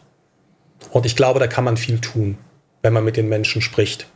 [0.90, 2.36] Und ich glaube, da kann man viel tun,
[2.82, 4.06] wenn man mit den Menschen spricht.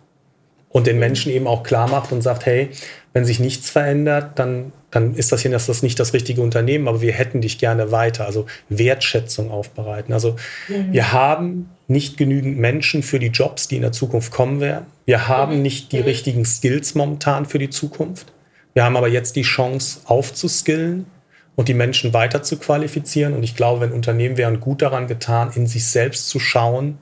[0.68, 2.70] Und den Menschen eben auch klar macht und sagt, hey,
[3.14, 6.88] wenn sich nichts verändert, dann, dann ist das hier das, das nicht das richtige Unternehmen,
[6.88, 8.24] aber wir hätten dich gerne weiter.
[8.24, 10.12] Also Wertschätzung aufbereiten.
[10.12, 10.36] Also
[10.68, 10.92] mhm.
[10.92, 14.86] wir haben nicht genügend Menschen für die Jobs, die in der Zukunft kommen werden.
[15.04, 15.62] Wir haben mhm.
[15.62, 16.04] nicht die mhm.
[16.04, 18.32] richtigen Skills momentan für die Zukunft.
[18.72, 21.06] Wir haben aber jetzt die Chance aufzuskillen
[21.54, 23.34] und die Menschen weiter zu qualifizieren.
[23.34, 26.98] Und ich glaube, wenn Unternehmen wären gut daran getan, in sich selbst zu schauen,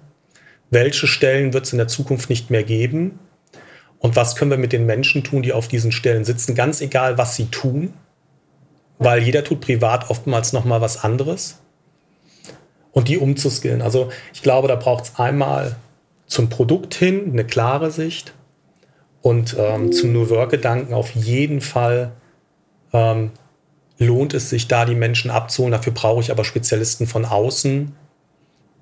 [0.70, 3.20] welche Stellen wird es in der Zukunft nicht mehr geben
[3.98, 7.18] und was können wir mit den Menschen tun, die auf diesen Stellen sitzen, ganz egal,
[7.18, 7.94] was sie tun,
[8.98, 11.58] weil jeder tut privat oftmals noch mal was anderes
[12.92, 13.82] und die umzuskillen.
[13.82, 15.76] Also ich glaube, da braucht es einmal
[16.26, 18.32] zum Produkt hin eine klare Sicht
[19.22, 22.12] und ähm, zum New Work-Gedanken auf jeden Fall
[22.92, 23.32] ähm,
[23.98, 25.72] lohnt es sich, da die Menschen abzuholen.
[25.72, 27.94] Dafür brauche ich aber Spezialisten von außen,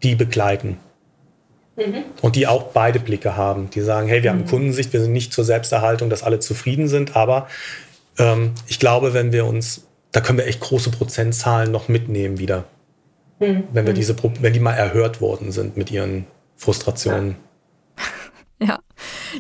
[0.03, 0.79] die begleiten.
[1.77, 2.05] Mhm.
[2.23, 3.71] Und die auch beide Blicke haben.
[3.71, 4.41] Die sagen, hey, wir mhm.
[4.41, 7.49] haben Kundensicht, wir sind nicht zur Selbsterhaltung, dass alle zufrieden sind, aber
[8.19, 12.65] ähm, ich glaube, wenn wir uns, da können wir echt große Prozentzahlen noch mitnehmen wieder.
[13.41, 13.65] Mhm.
[13.73, 13.97] Wenn wir mhm.
[13.97, 17.31] diese, wenn die mal erhört worden sind mit ihren Frustrationen.
[17.31, 17.37] Ja.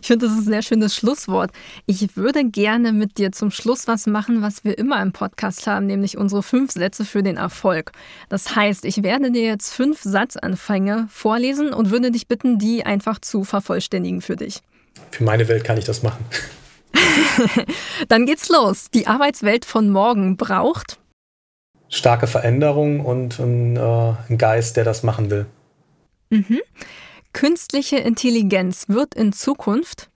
[0.00, 1.50] Ich finde, das ist ein sehr schönes Schlusswort.
[1.86, 5.86] Ich würde gerne mit dir zum Schluss was machen, was wir immer im Podcast haben,
[5.86, 7.92] nämlich unsere fünf Sätze für den Erfolg.
[8.28, 13.18] Das heißt, ich werde dir jetzt fünf Satzanfänge vorlesen und würde dich bitten, die einfach
[13.20, 14.60] zu vervollständigen für dich.
[15.10, 16.24] Für meine Welt kann ich das machen.
[18.08, 18.90] Dann geht's los.
[18.92, 20.98] Die Arbeitswelt von morgen braucht
[21.94, 25.46] starke Veränderung und ein, äh, ein Geist, der das machen will.
[26.30, 26.60] Mhm.
[27.34, 30.08] Künstliche Intelligenz wird in Zukunft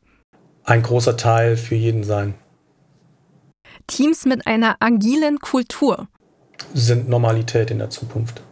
[0.63, 2.35] ein großer Teil für jeden sein.
[3.89, 6.09] Teams mit einer agilen Kultur
[6.75, 8.43] sind Normalität in der Zukunft.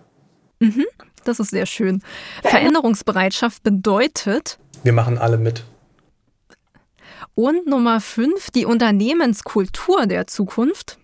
[0.58, 0.84] Mhm,
[1.24, 2.02] das ist sehr schön.
[2.42, 4.58] Veränderungsbereitschaft bedeutet.
[4.82, 5.64] Wir machen alle mit.
[7.36, 10.98] Und Nummer fünf, die Unternehmenskultur der Zukunft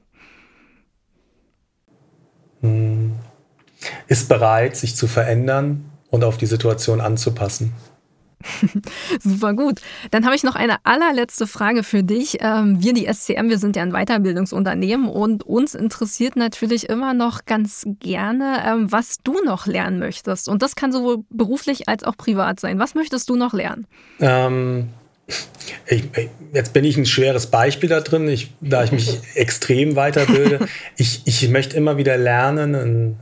[4.09, 7.73] ist bereit, sich zu verändern und auf die Situation anzupassen.
[9.23, 9.81] Super gut.
[10.11, 12.39] Dann habe ich noch eine allerletzte Frage für dich.
[12.41, 17.45] Ähm, wir, die SCM, wir sind ja ein Weiterbildungsunternehmen und uns interessiert natürlich immer noch
[17.47, 20.49] ganz gerne, ähm, was du noch lernen möchtest.
[20.49, 22.79] Und das kann sowohl beruflich als auch privat sein.
[22.79, 23.87] Was möchtest du noch lernen?
[24.21, 24.89] Ähm,
[25.87, 26.05] ich,
[26.53, 30.67] jetzt bin ich ein schweres Beispiel da drin, ich, da ich mich extrem weiterbilde.
[30.97, 33.17] Ich, ich möchte immer wieder lernen,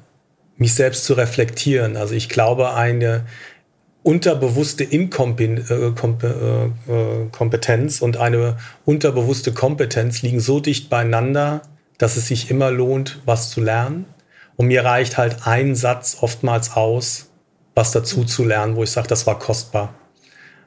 [0.61, 1.97] mich selbst zu reflektieren.
[1.97, 3.25] Also ich glaube, eine
[4.03, 5.71] unterbewusste Inkompetenz
[8.01, 11.63] äh, und eine unterbewusste Kompetenz liegen so dicht beieinander,
[11.97, 14.05] dass es sich immer lohnt, was zu lernen.
[14.57, 17.31] Und mir reicht halt ein Satz oftmals aus,
[17.75, 19.95] was dazu zu lernen, wo ich sage, das war kostbar.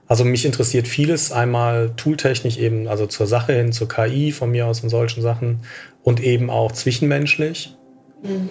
[0.08, 4.66] Also mich interessiert vieles, einmal tooltechnisch eben, also zur Sache hin, zur KI von mir
[4.66, 5.60] aus und solchen Sachen
[6.02, 7.76] und eben auch zwischenmenschlich.
[8.24, 8.50] Mhm.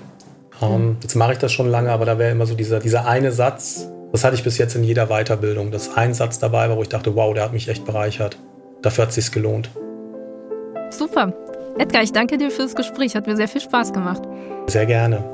[0.62, 3.32] Ähm, jetzt mache ich das schon lange, aber da wäre immer so dieser, dieser eine
[3.32, 6.82] Satz, das hatte ich bis jetzt in jeder Weiterbildung, dass ein Satz dabei war, wo
[6.82, 8.36] ich dachte, wow, der hat mich echt bereichert.
[8.82, 9.70] Dafür hat es sich gelohnt.
[10.90, 11.32] Super.
[11.78, 13.16] Edgar, ich danke dir fürs Gespräch.
[13.16, 14.22] Hat mir sehr viel Spaß gemacht.
[14.66, 15.24] Sehr gerne.